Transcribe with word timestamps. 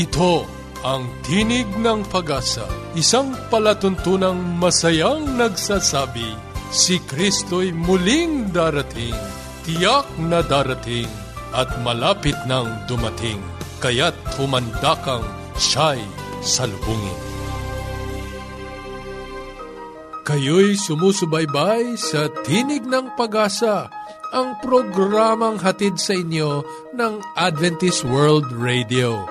Ito 0.00 0.48
ang 0.80 1.12
Tinig 1.20 1.68
ng 1.76 2.08
Pag-asa, 2.08 2.64
isang 2.96 3.36
palatuntunang 3.52 4.56
masayang 4.56 5.36
nagsasabi, 5.36 6.24
si 6.72 6.96
Kristo'y 7.04 7.68
muling 7.76 8.48
darating, 8.48 9.12
tiyak 9.68 10.08
na 10.16 10.40
darating, 10.40 11.04
at 11.52 11.68
malapit 11.84 12.32
nang 12.48 12.80
dumating, 12.88 13.44
kaya't 13.84 14.16
humanda 14.40 14.96
kang 15.04 15.20
siya'y 15.60 16.00
salubungin. 16.40 17.20
Kayo'y 20.24 20.80
sumusubaybay 20.80 22.00
sa 22.00 22.32
Tinig 22.48 22.88
ng 22.88 23.20
Pag-asa, 23.20 23.92
ang 24.32 24.56
programang 24.64 25.60
hatid 25.60 26.00
sa 26.00 26.16
inyo 26.16 26.64
ng 26.96 27.20
Adventist 27.36 28.08
World 28.08 28.48
Radio. 28.56 29.29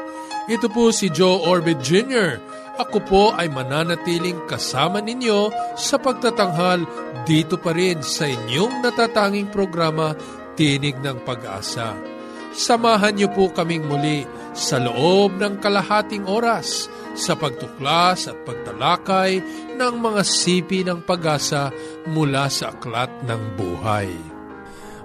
Ito 0.50 0.66
po 0.66 0.90
si 0.90 1.14
Joe 1.14 1.46
Orbit 1.46 1.78
Jr. 1.86 2.42
Ako 2.82 2.98
po 3.06 3.24
ay 3.38 3.54
mananatiling 3.54 4.50
kasama 4.50 4.98
ninyo 4.98 5.54
sa 5.78 6.02
pagtatanghal 6.02 6.90
dito 7.22 7.62
pa 7.62 7.70
rin 7.70 8.02
sa 8.02 8.26
inyong 8.26 8.82
natatanging 8.82 9.54
programa 9.54 10.18
Tinig 10.58 10.98
ng 11.06 11.22
Pag-asa. 11.22 11.94
Samahan 12.50 13.14
niyo 13.14 13.30
po 13.30 13.54
kaming 13.54 13.86
muli 13.86 14.26
sa 14.58 14.82
loob 14.82 15.38
ng 15.38 15.62
kalahating 15.62 16.26
oras 16.26 16.90
sa 17.14 17.38
pagtuklas 17.38 18.26
at 18.26 18.42
pagtalakay 18.42 19.38
ng 19.78 19.94
mga 20.02 20.22
sipi 20.26 20.82
ng 20.82 21.06
pag-asa 21.06 21.70
mula 22.10 22.50
sa 22.50 22.74
aklat 22.74 23.22
ng 23.22 23.54
buhay. 23.54 24.10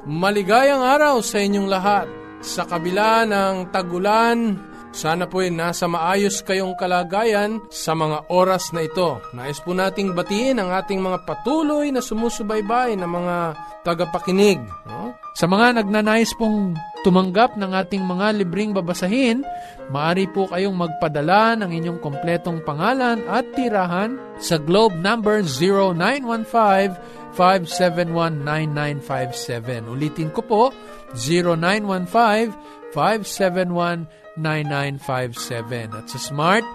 Maligayang 0.09 0.81
araw 0.81 1.21
sa 1.21 1.37
inyong 1.37 1.69
lahat. 1.69 2.09
Sa 2.41 2.65
kabila 2.65 3.29
ng 3.29 3.69
tagulan, 3.73 4.57
sana 4.95 5.27
po 5.27 5.43
ay 5.43 5.51
nasa 5.51 5.91
maayos 5.91 6.39
kayong 6.47 6.79
kalagayan 6.79 7.59
sa 7.69 7.99
mga 7.99 8.31
oras 8.31 8.71
na 8.71 8.87
ito. 8.87 9.19
Nais 9.35 9.59
po 9.59 9.75
nating 9.75 10.15
batiin 10.15 10.63
ang 10.63 10.71
ating 10.71 11.03
mga 11.03 11.27
patuloy 11.27 11.91
na 11.91 11.99
sumusubaybay 11.99 12.95
na 12.95 13.11
mga 13.11 13.59
tagapakinig. 13.83 14.63
No? 14.87 15.19
Sa 15.35 15.51
mga 15.51 15.83
nagnanais 15.83 16.31
pong 16.39 16.79
tumanggap 17.03 17.59
ng 17.59 17.75
ating 17.75 18.07
mga 18.07 18.39
libreng 18.39 18.71
babasahin, 18.71 19.43
maaari 19.91 20.31
po 20.31 20.47
kayong 20.47 20.79
magpadala 20.79 21.59
ng 21.59 21.75
inyong 21.75 21.99
kompletong 21.99 22.63
pangalan 22.63 23.19
at 23.27 23.51
tirahan 23.59 24.15
sa 24.39 24.63
globe 24.63 24.95
number 25.03 25.43
0915 25.43 27.25
0915-571-9957. 27.35 29.91
Ulitin 29.91 30.31
ko 30.31 30.47
po, 30.47 30.71
0915-571-9957. 34.39 35.95
At 35.95 36.11
sa 36.11 36.19
Smart, 36.19 36.67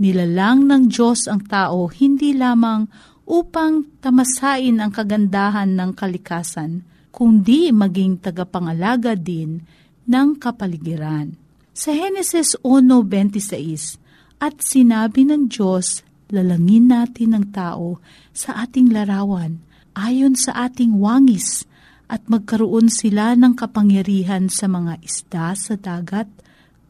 nilalang 0.00 0.64
ng 0.64 0.88
Diyos 0.88 1.28
ang 1.28 1.44
tao 1.44 1.92
hindi 1.92 2.32
lamang 2.32 2.88
upang 3.28 4.00
tamasain 4.00 4.80
ang 4.80 4.90
kagandahan 4.90 5.76
ng 5.76 5.92
kalikasan, 5.94 6.82
kundi 7.12 7.70
maging 7.70 8.18
tagapangalaga 8.18 9.14
din 9.14 9.60
ng 10.08 10.28
kapaligiran. 10.40 11.36
Sa 11.70 11.94
Henesis 11.94 12.58
1.26, 12.64 14.42
At 14.42 14.64
sinabi 14.64 15.28
ng 15.28 15.52
Diyos, 15.52 16.02
lalangin 16.32 16.90
natin 16.90 17.36
ang 17.36 17.46
tao 17.52 18.00
sa 18.32 18.66
ating 18.66 18.90
larawan, 18.90 19.62
ayon 19.94 20.34
sa 20.34 20.66
ating 20.66 20.96
wangis, 20.96 21.68
at 22.10 22.26
magkaroon 22.26 22.90
sila 22.90 23.38
ng 23.38 23.54
kapangyarihan 23.54 24.50
sa 24.50 24.66
mga 24.66 24.98
isda 24.98 25.54
sa 25.54 25.78
dagat 25.78 26.26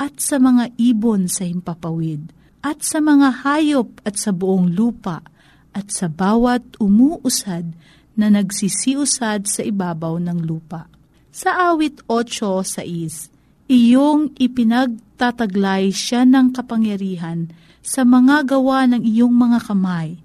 at 0.01 0.17
sa 0.17 0.41
mga 0.41 0.73
ibon 0.81 1.29
sa 1.29 1.45
himpapawid 1.45 2.40
at 2.61 2.85
sa 2.85 3.01
mga 3.01 3.45
hayop 3.45 4.05
at 4.05 4.21
sa 4.21 4.31
buong 4.33 4.73
lupa 4.77 5.25
at 5.73 5.89
sa 5.89 6.11
bawat 6.13 6.77
umuusad 6.77 7.73
na 8.19 8.27
nagsisiusad 8.29 9.49
sa 9.49 9.63
ibabaw 9.65 10.21
ng 10.21 10.45
lupa. 10.45 10.91
Sa 11.31 11.73
awit 11.73 12.05
8 12.05 12.67
sa 12.67 12.83
is, 12.85 13.33
iyong 13.71 14.35
ipinagtataglay 14.37 15.95
siya 15.95 16.27
ng 16.27 16.53
kapangyarihan 16.53 17.49
sa 17.81 18.05
mga 18.05 18.45
gawa 18.45 18.85
ng 18.91 19.03
iyong 19.07 19.33
mga 19.33 19.59
kamay. 19.65 20.21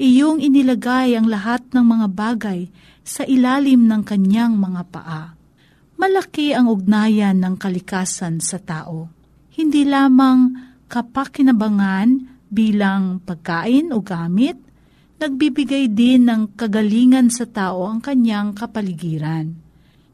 Iyong 0.00 0.40
inilagay 0.40 1.18
ang 1.18 1.26
lahat 1.28 1.64
ng 1.74 1.84
mga 1.84 2.06
bagay 2.12 2.60
sa 3.02 3.26
ilalim 3.26 3.88
ng 3.90 4.06
kanyang 4.06 4.56
mga 4.56 4.82
paa. 4.88 5.24
Malaki 6.00 6.56
ang 6.56 6.70
ugnayan 6.72 7.36
ng 7.44 7.60
kalikasan 7.60 8.40
sa 8.40 8.56
tao. 8.56 9.12
Hindi 9.52 9.84
lamang 9.84 10.69
kapakinabangan 10.90 12.26
bilang 12.50 13.22
pagkain 13.22 13.94
o 13.94 14.02
gamit, 14.02 14.58
nagbibigay 15.22 15.86
din 15.86 16.26
ng 16.26 16.58
kagalingan 16.58 17.30
sa 17.30 17.46
tao 17.46 17.86
ang 17.86 18.02
kanyang 18.02 18.50
kapaligiran. 18.50 19.54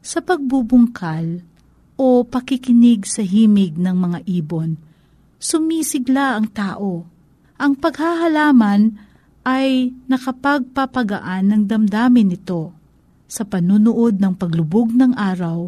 Sa 0.05 0.21
pagbubungkal 0.21 1.41
o 1.97 2.21
pakikinig 2.21 3.09
sa 3.09 3.25
himig 3.25 3.73
ng 3.73 3.97
mga 3.97 4.19
ibon, 4.29 4.77
sumisigla 5.41 6.37
ang 6.37 6.53
tao. 6.53 7.09
Ang 7.57 7.73
paghahalaman 7.73 8.93
ay 9.41 9.89
nakapagpapagaan 10.05 11.49
ng 11.49 11.61
damdamin 11.65 12.37
nito 12.37 12.77
sa 13.25 13.43
panunood 13.43 14.21
ng 14.21 14.37
paglubog 14.37 14.93
ng 14.93 15.17
araw, 15.17 15.67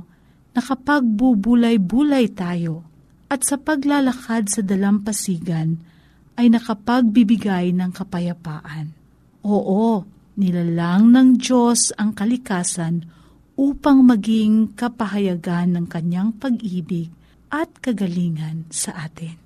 nakapagbubulay-bulay 0.54 2.30
tayo 2.32 2.89
at 3.30 3.46
sa 3.46 3.62
paglalakad 3.62 4.50
sa 4.50 4.66
dalampasigan 4.66 5.78
ay 6.36 6.50
nakapagbibigay 6.50 7.72
ng 7.78 7.94
kapayapaan. 7.94 8.92
Oo, 9.46 10.04
nilalang 10.36 11.14
ng 11.14 11.38
Diyos 11.38 11.94
ang 11.96 12.18
kalikasan 12.18 13.06
upang 13.60 14.08
maging 14.08 14.72
kapahayagan 14.74 15.78
ng 15.78 15.86
kanyang 15.86 16.34
pag-ibig 16.36 17.12
at 17.52 17.70
kagalingan 17.84 18.66
sa 18.74 19.06
atin. 19.06 19.38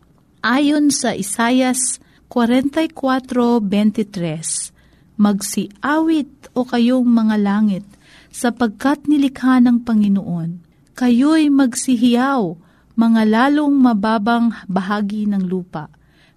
Ayon 0.43 0.91
sa 0.93 1.15
Isayas 1.17 1.99
44.23, 2.29 4.73
Magsiawit 5.13 6.49
o 6.57 6.65
kayong 6.65 7.05
mga 7.05 7.37
langit, 7.37 7.85
sapagkat 8.33 9.05
nilikha 9.05 9.61
ng 9.61 9.85
Panginoon. 9.85 10.65
Kayo'y 10.97 11.53
magsihiyaw, 11.53 12.57
mga 12.93 13.21
lalong 13.25 13.73
mababang 13.73 14.53
bahagi 14.69 15.25
ng 15.25 15.43
lupa. 15.45 15.89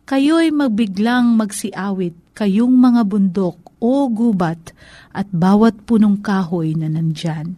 Kayo'y 0.06 0.54
magbiglang 0.54 1.34
magsiawit, 1.34 2.14
kayong 2.36 2.72
mga 2.72 3.02
bundok 3.04 3.58
o 3.82 4.06
gubat, 4.08 4.72
at 5.12 5.28
bawat 5.32 5.84
punong 5.84 6.20
kahoy 6.20 6.76
na 6.76 6.86
nandyan. 6.86 7.56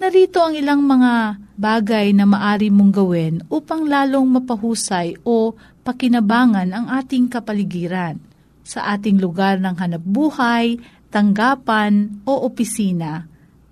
Narito 0.00 0.40
ang 0.40 0.56
ilang 0.56 0.80
mga 0.80 1.36
bagay 1.60 2.16
na 2.16 2.24
maari 2.24 2.72
mong 2.72 2.92
gawin 2.92 3.34
upang 3.52 3.84
lalong 3.84 4.24
mapahusay 4.32 5.20
o 5.28 5.52
pakinabangan 5.84 6.72
ang 6.72 6.86
ating 6.88 7.28
kapaligiran 7.28 8.16
sa 8.64 8.96
ating 8.96 9.18
lugar 9.18 9.58
ng 9.60 9.76
hanapbuhay, 9.76 10.78
tanggapan 11.10 12.22
o 12.22 12.46
opisina. 12.46 13.29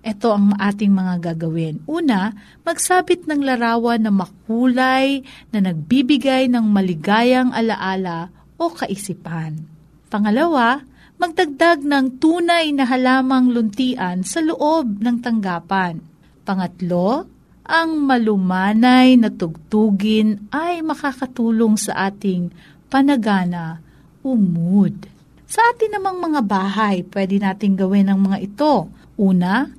Ito 0.09 0.33
ang 0.33 0.57
ating 0.57 0.89
mga 0.89 1.15
gagawin. 1.21 1.85
Una, 1.85 2.33
magsabit 2.65 3.29
ng 3.29 3.45
larawan 3.45 4.01
na 4.01 4.09
makulay 4.09 5.21
na 5.53 5.61
nagbibigay 5.61 6.49
ng 6.49 6.65
maligayang 6.65 7.53
alaala 7.53 8.33
o 8.57 8.73
kaisipan. 8.73 9.69
Pangalawa, 10.09 10.81
magdagdag 11.21 11.85
ng 11.85 12.17
tunay 12.17 12.73
na 12.73 12.89
halamang 12.89 13.53
luntian 13.53 14.25
sa 14.25 14.41
loob 14.41 14.97
ng 14.97 15.21
tanggapan 15.21 16.09
Pangatlo, 16.49 17.29
ang 17.69 18.09
malumanay 18.09 19.13
na 19.21 19.29
tugtugin 19.29 20.49
ay 20.49 20.81
makakatulong 20.81 21.77
sa 21.77 22.09
ating 22.09 22.49
panagana 22.89 23.77
o 24.25 24.33
mood. 24.33 24.97
Sa 25.45 25.61
atin 25.69 25.93
namang 25.93 26.17
mga 26.17 26.41
bahay, 26.41 27.05
pwede 27.05 27.37
nating 27.37 27.77
gawin 27.77 28.09
ang 28.09 28.25
mga 28.25 28.41
ito. 28.41 28.89
Una, 29.13 29.69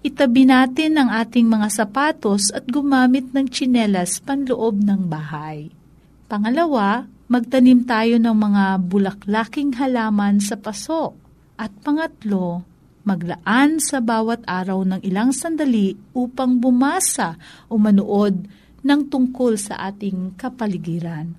itabi 0.00 0.48
natin 0.48 0.96
ang 0.96 1.12
ating 1.12 1.44
mga 1.44 1.68
sapatos 1.68 2.48
at 2.52 2.64
gumamit 2.68 3.32
ng 3.36 3.46
tsinelas 3.48 4.20
panloob 4.24 4.80
ng 4.80 5.08
bahay. 5.08 5.68
Pangalawa, 6.30 7.04
magtanim 7.28 7.84
tayo 7.84 8.16
ng 8.16 8.36
mga 8.36 8.64
bulaklaking 8.86 9.76
halaman 9.76 10.40
sa 10.40 10.56
paso. 10.56 11.14
At 11.60 11.68
pangatlo, 11.84 12.64
maglaan 13.04 13.82
sa 13.84 14.00
bawat 14.00 14.40
araw 14.48 14.80
ng 14.86 15.00
ilang 15.04 15.36
sandali 15.36 15.92
upang 16.16 16.56
bumasa 16.56 17.36
o 17.68 17.76
manood 17.76 18.48
ng 18.80 19.00
tungkol 19.12 19.60
sa 19.60 19.92
ating 19.92 20.40
kapaligiran. 20.40 21.36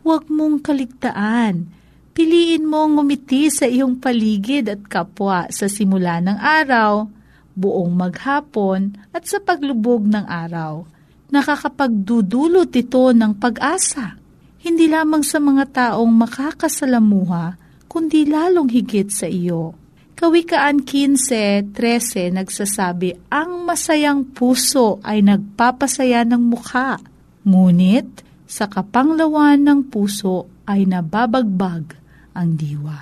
Huwag 0.00 0.32
mong 0.32 0.64
kaligtaan. 0.64 1.68
Piliin 2.16 2.64
mong 2.64 2.96
ngumiti 2.96 3.52
sa 3.52 3.68
iyong 3.68 4.00
paligid 4.00 4.72
at 4.72 4.82
kapwa 4.88 5.46
sa 5.52 5.68
simula 5.68 6.18
ng 6.24 6.38
araw, 6.40 7.06
buong 7.54 7.92
maghapon 7.94 8.94
at 9.14 9.26
sa 9.26 9.38
paglubog 9.42 10.06
ng 10.06 10.26
araw. 10.26 10.86
Nakakapagdudulot 11.30 12.70
ito 12.74 13.04
ng 13.14 13.38
pag-asa, 13.38 14.18
hindi 14.60 14.90
lamang 14.90 15.22
sa 15.22 15.38
mga 15.38 15.64
taong 15.70 16.10
makakasalamuha, 16.10 17.54
kundi 17.86 18.26
lalong 18.26 18.70
higit 18.70 19.10
sa 19.10 19.30
iyo 19.30 19.80
Kawikaan 20.20 20.84
15.13 20.84 22.36
nagsasabi, 22.36 23.32
Ang 23.32 23.64
masayang 23.64 24.28
puso 24.28 25.00
ay 25.00 25.24
nagpapasaya 25.24 26.28
ng 26.28 26.44
mukha, 26.44 27.00
ngunit 27.48 28.20
sa 28.44 28.68
kapanglawan 28.68 29.64
ng 29.64 29.88
puso 29.88 30.44
ay 30.68 30.84
nababagbag 30.84 31.96
ang 32.36 32.52
diwa. 32.52 33.00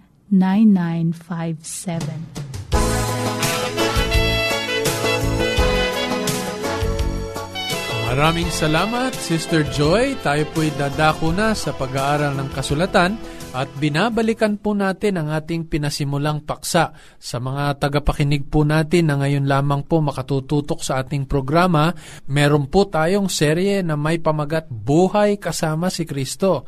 Maraming 8.12 8.52
salamat, 8.52 9.16
Sister 9.16 9.64
Joy. 9.72 10.20
Tayo 10.20 10.44
po'y 10.52 10.68
dadako 10.76 11.32
na 11.32 11.56
sa 11.56 11.72
pag-aaral 11.72 12.36
ng 12.36 12.52
kasulatan 12.52 13.16
at 13.52 13.68
binabalikan 13.76 14.56
po 14.56 14.72
natin 14.72 15.20
ang 15.20 15.28
ating 15.28 15.68
pinasimulang 15.68 16.40
paksa. 16.40 16.96
Sa 17.20 17.36
mga 17.36 17.76
tagapakinig 17.76 18.48
po 18.48 18.64
natin 18.64 19.12
na 19.12 19.20
ngayon 19.20 19.44
lamang 19.44 19.84
po 19.84 20.00
makatututok 20.00 20.80
sa 20.80 21.04
ating 21.04 21.28
programa, 21.28 21.92
meron 22.32 22.72
po 22.72 22.88
tayong 22.88 23.28
serye 23.28 23.84
na 23.84 23.92
may 23.92 24.24
pamagat 24.24 24.72
Buhay 24.72 25.36
kasama 25.36 25.92
si 25.92 26.08
Kristo. 26.08 26.64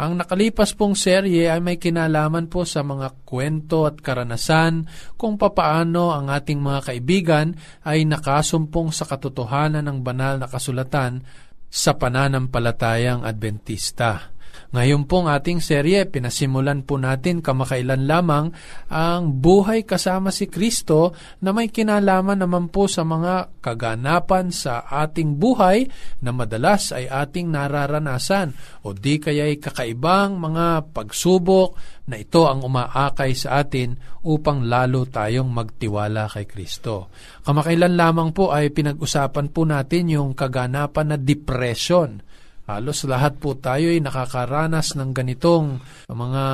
Ang 0.00 0.24
nakalipas 0.24 0.72
pong 0.72 0.96
serye 0.96 1.52
ay 1.52 1.60
may 1.60 1.76
kinalaman 1.76 2.48
po 2.48 2.64
sa 2.64 2.80
mga 2.80 3.28
kwento 3.28 3.84
at 3.84 4.00
karanasan 4.00 4.88
kung 5.20 5.36
papaano 5.36 6.16
ang 6.16 6.32
ating 6.32 6.64
mga 6.64 6.80
kaibigan 6.88 7.52
ay 7.84 8.08
nakasumpong 8.08 8.88
sa 8.88 9.04
katotohanan 9.04 9.84
ng 9.84 10.00
banal 10.00 10.40
na 10.40 10.48
kasulatan 10.48 11.20
sa 11.68 11.92
pananampalatayang 12.00 13.20
Adventista. 13.20 14.32
Ngayon 14.72 15.04
pong 15.04 15.28
ating 15.28 15.60
serye, 15.60 16.08
pinasimulan 16.08 16.80
po 16.84 16.96
natin 16.96 17.44
kamakailan 17.44 18.08
lamang 18.08 18.52
ang 18.88 19.36
buhay 19.36 19.84
kasama 19.84 20.32
si 20.32 20.48
Kristo 20.48 21.12
na 21.44 21.52
may 21.52 21.68
kinalaman 21.68 22.40
naman 22.40 22.72
po 22.72 22.88
sa 22.88 23.04
mga 23.04 23.60
kaganapan 23.60 24.48
sa 24.48 24.88
ating 24.88 25.36
buhay 25.36 25.88
na 26.24 26.32
madalas 26.32 26.96
ay 26.96 27.08
ating 27.08 27.52
nararanasan 27.52 28.56
o 28.84 28.96
di 28.96 29.20
kaya'y 29.20 29.60
kakaibang 29.60 30.40
mga 30.40 30.96
pagsubok 30.96 31.76
na 32.08 32.18
ito 32.18 32.48
ang 32.50 32.66
umaakay 32.66 33.36
sa 33.36 33.62
atin 33.62 33.94
upang 34.26 34.66
lalo 34.66 35.06
tayong 35.06 35.52
magtiwala 35.52 36.26
kay 36.32 36.48
Kristo. 36.48 37.12
Kamakailan 37.46 37.94
lamang 37.94 38.34
po 38.34 38.50
ay 38.50 38.74
pinag-usapan 38.74 39.52
po 39.54 39.62
natin 39.62 40.10
yung 40.10 40.34
kaganapan 40.34 41.14
na 41.14 41.16
depression 41.20 42.31
Halos 42.62 43.02
lahat 43.10 43.42
po 43.42 43.58
tayo 43.58 43.90
ay 43.90 43.98
nakakaranas 43.98 44.94
ng 44.94 45.10
ganitong 45.10 45.82
mga 46.06 46.44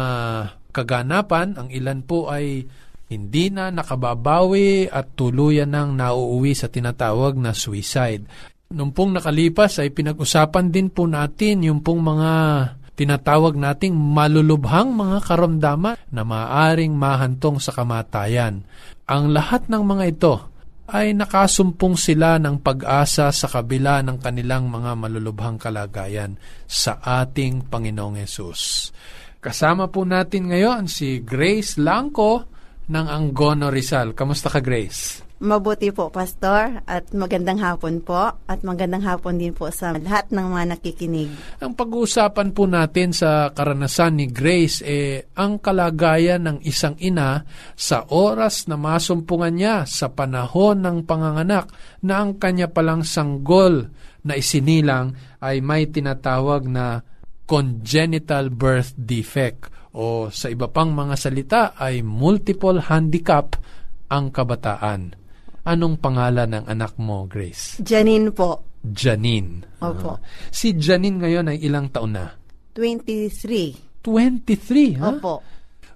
kaganapan. 0.72 1.56
Ang 1.60 1.68
ilan 1.68 2.00
po 2.00 2.32
ay 2.32 2.64
hindi 3.08 3.48
na 3.48 3.68
nakababawi 3.72 4.88
at 4.88 5.16
tuluyan 5.16 5.72
nang 5.72 5.96
nauuwi 5.96 6.52
sa 6.56 6.68
tinatawag 6.68 7.36
na 7.36 7.52
suicide. 7.56 8.24
Nung 8.68 8.92
pong 8.92 9.16
nakalipas 9.16 9.80
ay 9.80 9.92
pinag-usapan 9.92 10.68
din 10.68 10.92
po 10.92 11.08
natin 11.08 11.64
yung 11.64 11.80
pong 11.80 12.04
mga 12.04 12.32
tinatawag 12.98 13.56
nating 13.56 13.96
malulubhang 13.96 14.92
mga 14.92 15.24
karamdaman 15.24 15.96
na 16.12 16.22
maaring 16.26 16.92
mahantong 16.92 17.62
sa 17.62 17.72
kamatayan. 17.72 18.60
Ang 19.08 19.32
lahat 19.32 19.72
ng 19.72 19.82
mga 19.86 20.04
ito 20.08 20.34
ay 20.88 21.12
nakasumpong 21.12 22.00
sila 22.00 22.40
ng 22.40 22.64
pag-asa 22.64 23.28
sa 23.28 23.46
kabila 23.46 24.00
ng 24.00 24.16
kanilang 24.24 24.72
mga 24.72 24.96
malulubhang 24.96 25.60
kalagayan 25.60 26.40
sa 26.64 26.96
ating 27.04 27.68
Panginoong 27.68 28.16
Yesus. 28.24 28.88
Kasama 29.36 29.92
po 29.92 30.08
natin 30.08 30.48
ngayon 30.48 30.88
si 30.88 31.20
Grace 31.20 31.76
Langko 31.76 32.48
ng 32.88 33.06
Angono 33.06 33.68
Rizal. 33.68 34.16
Kamusta 34.16 34.48
ka, 34.48 34.64
Grace? 34.64 35.27
Mabuti 35.38 35.94
po, 35.94 36.10
Pastor, 36.10 36.82
at 36.82 37.14
magandang 37.14 37.62
hapon 37.62 38.02
po, 38.02 38.34
at 38.42 38.66
magandang 38.66 39.06
hapon 39.06 39.38
din 39.38 39.54
po 39.54 39.70
sa 39.70 39.94
lahat 39.94 40.34
ng 40.34 40.50
mga 40.50 40.64
nakikinig. 40.74 41.30
Ang 41.62 41.78
pag-uusapan 41.78 42.50
po 42.50 42.66
natin 42.66 43.14
sa 43.14 43.54
karanasan 43.54 44.18
ni 44.18 44.26
Grace 44.26 44.82
eh 44.82 45.30
ang 45.38 45.62
kalagayan 45.62 46.42
ng 46.42 46.58
isang 46.66 46.98
ina 46.98 47.46
sa 47.78 48.02
oras 48.10 48.66
na 48.66 48.74
masumpungan 48.74 49.54
niya 49.54 49.76
sa 49.86 50.10
panahon 50.10 50.82
ng 50.82 51.06
panganganak 51.06 51.70
na 52.02 52.18
ang 52.18 52.42
kanya 52.42 52.74
palang 52.74 53.06
sanggol 53.06 53.94
na 54.26 54.34
isinilang 54.34 55.14
ay 55.38 55.62
may 55.62 55.86
tinatawag 55.86 56.66
na 56.66 57.06
congenital 57.46 58.50
birth 58.50 58.90
defect 58.98 59.70
o 59.94 60.34
sa 60.34 60.50
iba 60.50 60.66
pang 60.66 60.90
mga 60.90 61.14
salita 61.14 61.62
ay 61.78 62.02
multiple 62.02 62.82
handicap 62.90 63.54
ang 64.10 64.34
kabataan. 64.34 65.27
Anong 65.68 66.00
pangalan 66.00 66.48
ng 66.48 66.64
anak 66.64 66.96
mo, 66.96 67.28
Grace? 67.28 67.76
Janine 67.84 68.32
po, 68.32 68.80
Janine. 68.80 69.68
Opo. 69.84 70.16
Ah. 70.16 70.18
si 70.48 70.72
Janine 70.72 71.20
ngayon 71.20 71.52
ay 71.52 71.58
ilang 71.60 71.92
taon 71.92 72.16
na? 72.16 72.32
23. 72.72 74.00
23, 74.00 74.96
ha? 75.02 75.12
Opo. 75.12 75.34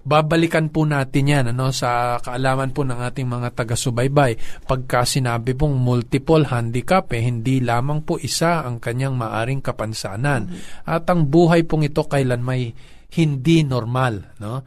Babalikan 0.03 0.67
po 0.67 0.83
natin 0.83 1.31
yan 1.31 1.45
ano, 1.55 1.71
sa 1.71 2.19
kaalaman 2.19 2.75
po 2.75 2.83
ng 2.83 2.99
ating 3.07 3.23
mga 3.23 3.55
taga-subaybay. 3.55 4.35
Pagka 4.67 5.07
sinabi 5.07 5.55
pong 5.55 5.79
multiple 5.79 6.43
handicap, 6.43 7.07
eh, 7.15 7.23
hindi 7.23 7.63
lamang 7.63 8.03
po 8.03 8.19
isa 8.19 8.67
ang 8.67 8.83
kanyang 8.83 9.15
maaring 9.15 9.63
kapansanan. 9.63 10.51
At 10.83 11.07
ang 11.07 11.31
buhay 11.31 11.63
pong 11.63 11.87
ito 11.87 12.03
kailan 12.03 12.43
may 12.43 12.75
hindi 13.15 13.63
normal. 13.63 14.35
No? 14.43 14.59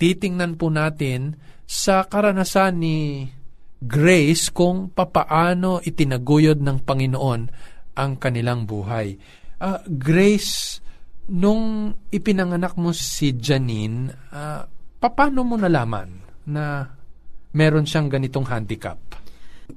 Titingnan 0.00 0.56
po 0.56 0.72
natin 0.72 1.36
sa 1.68 2.08
karanasan 2.08 2.72
ni 2.80 3.28
Grace 3.82 4.54
kung 4.54 4.94
papaano 4.94 5.82
itinaguyod 5.82 6.62
ng 6.62 6.78
Panginoon 6.86 7.40
ang 7.98 8.12
kanilang 8.22 8.62
buhay. 8.62 9.18
Ah, 9.58 9.82
Grace, 9.86 10.78
nung 11.34 11.90
ipinanganak 12.14 12.78
mo 12.78 12.94
si 12.94 13.34
Janine, 13.34 14.10
ah, 14.30 14.62
paano 15.02 15.42
mo 15.42 15.58
nalaman 15.58 16.08
na 16.46 16.86
meron 17.54 17.86
siyang 17.86 18.06
ganitong 18.06 18.46
handicap? 18.46 19.21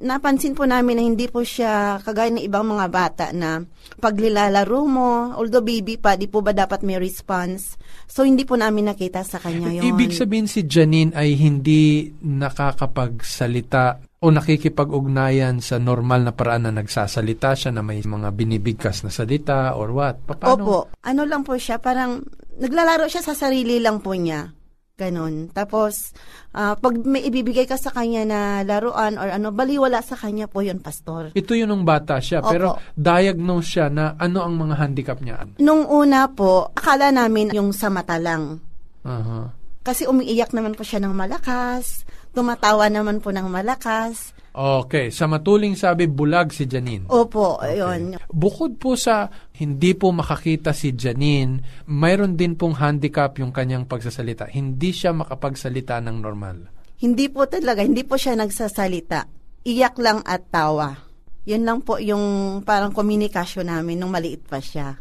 Napansin 0.01 0.57
po 0.57 0.67
namin 0.67 0.99
na 0.99 1.03
hindi 1.03 1.27
po 1.31 1.45
siya 1.45 2.01
kagaya 2.03 2.33
ng 2.33 2.43
ibang 2.43 2.67
mga 2.67 2.87
bata 2.91 3.25
na 3.31 3.63
paglilalaro 3.99 4.81
mo, 4.83 5.31
although 5.35 5.63
baby 5.63 5.95
pa, 5.95 6.19
di 6.19 6.27
po 6.27 6.43
ba 6.43 6.51
dapat 6.51 6.83
may 6.83 6.99
response? 6.99 7.79
So, 8.05 8.27
hindi 8.27 8.43
po 8.43 8.59
namin 8.59 8.91
nakita 8.91 9.23
sa 9.23 9.39
kanya 9.39 9.71
yon. 9.71 9.95
Ibig 9.95 10.11
sabihin 10.11 10.51
si 10.51 10.67
Janine 10.67 11.15
ay 11.15 11.39
hindi 11.39 12.11
nakakapagsalita 12.21 14.03
o 14.25 14.33
nakikipag-ugnayan 14.33 15.61
sa 15.61 15.77
normal 15.77 16.25
na 16.25 16.33
paraan 16.33 16.65
na 16.65 16.73
nagsasalita 16.73 17.53
siya 17.53 17.71
na 17.75 17.85
may 17.85 18.01
mga 18.01 18.33
binibigkas 18.33 19.05
na 19.05 19.13
salita 19.13 19.77
or 19.77 19.93
what? 19.93 20.17
Paano? 20.25 20.49
Opo. 20.57 20.77
Ano 21.05 21.23
lang 21.29 21.45
po 21.45 21.55
siya, 21.61 21.77
parang 21.77 22.25
naglalaro 22.57 23.05
siya 23.05 23.21
sa 23.21 23.37
sarili 23.37 23.77
lang 23.77 24.01
po 24.01 24.17
niya. 24.17 24.49
Ganon. 24.95 25.51
Tapos, 25.51 26.15
ah, 26.55 26.79
pag 26.79 26.95
may 27.03 27.27
ibibigay 27.27 27.67
ka 27.67 27.75
sa 27.75 27.91
kanya 27.91 28.23
na 28.23 28.39
laruan 28.63 29.19
or 29.19 29.27
ano, 29.27 29.51
baliwala 29.51 29.99
sa 29.99 30.15
kanya 30.15 30.47
po 30.47 30.63
yun, 30.63 30.79
Pastor. 30.79 31.35
Ito 31.35 31.51
yun 31.51 31.67
nung 31.67 31.83
bata 31.83 32.23
siya, 32.23 32.39
Opo. 32.39 32.51
pero 32.55 32.67
diagnose 32.95 33.67
siya 33.67 33.91
na 33.91 34.15
ano 34.15 34.39
ang 34.39 34.55
mga 34.55 34.75
handicap 34.79 35.19
niya. 35.19 35.43
Nung 35.59 35.83
una 35.83 36.31
po, 36.31 36.71
akala 36.71 37.11
namin 37.11 37.51
yung 37.51 37.75
sa 37.75 37.91
mata 37.91 38.15
lang. 38.15 38.63
Aha. 39.03 39.51
Kasi 39.83 40.07
umiiyak 40.07 40.55
naman 40.55 40.79
po 40.79 40.87
siya 40.87 41.03
ng 41.03 41.11
malakas, 41.11 42.07
tumatawa 42.31 42.87
naman 42.87 43.19
po 43.19 43.35
ng 43.35 43.51
malakas. 43.51 44.34
Okay, 44.55 45.11
sa 45.11 45.27
matuling 45.27 45.75
sabi, 45.75 46.07
bulag 46.07 46.55
si 46.55 46.63
Janine. 46.63 47.11
Opo, 47.11 47.59
Okay. 47.59 48.15
Bukod 48.31 48.79
po 48.79 48.95
sa 48.95 49.27
hindi 49.59 49.91
po 49.91 50.15
makakita 50.15 50.71
si 50.71 50.95
Janine, 50.95 51.59
mayroon 51.91 52.39
din 52.39 52.55
pong 52.55 52.79
handicap 52.79 53.35
yung 53.35 53.51
kanyang 53.51 53.83
pagsasalita. 53.83 54.47
Hindi 54.47 54.95
siya 54.95 55.11
makapagsalita 55.11 55.99
ng 55.99 56.17
normal. 56.23 56.71
Hindi 57.03 57.27
po 57.27 57.43
talaga, 57.51 57.83
hindi 57.83 58.07
po 58.07 58.15
siya 58.15 58.39
nagsasalita. 58.39 59.27
Iyak 59.67 59.99
lang 59.99 60.23
at 60.23 60.47
tawa. 60.47 60.95
Yan 61.43 61.67
lang 61.67 61.83
po 61.83 61.99
yung 61.99 62.59
parang 62.63 62.95
komunikasyon 62.95 63.67
namin 63.67 63.99
nung 63.99 64.15
maliit 64.15 64.47
pa 64.47 64.63
siya. 64.63 64.95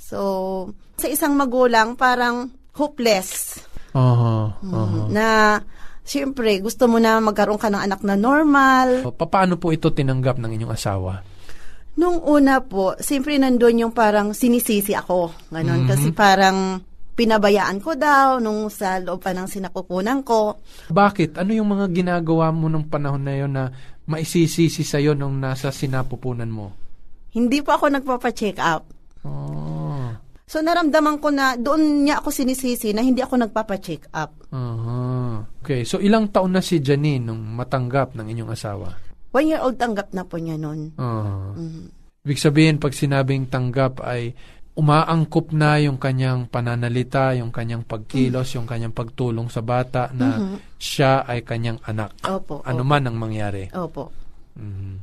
So, 0.00 0.72
sa 0.96 1.12
isang 1.12 1.36
magulang, 1.36 1.92
parang 2.00 2.48
hopeless. 2.72 3.60
Aha. 3.92 4.58
Na, 5.12 5.60
siyempre, 6.04 6.60
gusto 6.60 6.86
mo 6.86 7.00
na 7.00 7.18
magkaroon 7.18 7.58
ka 7.58 7.72
ng 7.72 7.82
anak 7.82 8.00
na 8.04 8.14
normal. 8.14 9.08
Paano 9.16 9.56
po 9.56 9.72
ito 9.72 9.90
tinanggap 9.90 10.38
ng 10.38 10.52
inyong 10.54 10.72
asawa? 10.76 11.24
Nung 11.94 12.20
una 12.26 12.60
po, 12.60 12.98
siyempre 12.98 13.38
nandun 13.38 13.88
yung 13.88 13.94
parang 13.94 14.36
sinisisi 14.36 14.92
ako. 14.92 15.32
Ganon. 15.50 15.86
Kasi 15.86 16.10
parang 16.10 16.82
pinabayaan 17.14 17.78
ko 17.78 17.94
daw 17.94 18.42
nung 18.42 18.66
sa 18.66 18.98
loob 18.98 19.22
pa 19.22 19.30
ng 19.30 19.46
sinapupunan 19.46 20.26
ko. 20.26 20.58
Bakit? 20.90 21.38
Ano 21.38 21.54
yung 21.54 21.70
mga 21.70 21.86
ginagawa 21.94 22.50
mo 22.50 22.66
nung 22.66 22.90
panahon 22.90 23.22
na 23.22 23.34
yon 23.38 23.54
na 23.54 23.70
maisisisi 24.10 24.82
sa'yo 24.82 25.14
nung 25.14 25.38
nasa 25.38 25.70
sinapupunan 25.70 26.50
mo? 26.50 26.74
Hindi 27.30 27.62
po 27.62 27.74
ako 27.74 27.94
nagpapa-check 27.94 28.58
up. 28.58 28.82
Oh. 29.22 30.03
So 30.44 30.60
naramdaman 30.60 31.24
ko 31.24 31.32
na 31.32 31.56
doon 31.56 32.04
niya 32.04 32.20
ako 32.20 32.28
sinisisi 32.28 32.92
na 32.92 33.00
hindi 33.00 33.24
ako 33.24 33.48
nagpapa-check 33.48 34.12
up. 34.12 34.44
Aha. 34.52 35.40
Okay, 35.64 35.88
so 35.88 35.96
ilang 35.96 36.28
taon 36.28 36.52
na 36.52 36.60
si 36.60 36.84
Janine 36.84 37.24
nung 37.24 37.40
matanggap 37.56 38.12
ng 38.12 38.28
inyong 38.28 38.52
asawa? 38.52 38.92
One 39.32 39.48
year 39.48 39.64
old 39.64 39.80
tanggap 39.80 40.12
na 40.12 40.22
po 40.22 40.36
niya 40.36 40.60
noon. 40.60 40.92
Ah. 41.00 41.56
Mhm. 41.56 42.04
Ibig 42.24 42.40
sabihin, 42.40 42.80
pag 42.80 42.96
sinabing 42.96 43.52
tanggap 43.52 44.00
ay 44.00 44.32
umaangkop 44.74 45.54
na 45.54 45.78
yung 45.78 46.00
kanyang 46.00 46.50
pananalita, 46.50 47.36
yung 47.36 47.54
kanyang 47.54 47.86
pagkilos, 47.86 48.58
yung 48.58 48.66
kanyang 48.66 48.96
pagtulong 48.96 49.46
sa 49.46 49.62
bata 49.62 50.10
na 50.10 50.58
siya 50.80 51.22
ay 51.28 51.46
kanyang 51.46 51.78
anak. 51.86 52.16
Opo. 52.26 52.64
Ano 52.66 52.82
opo. 52.82 52.90
man 52.90 53.06
ang 53.06 53.16
mangyari. 53.16 53.70
Opo. 53.70 54.10
Mhm. 54.58 54.94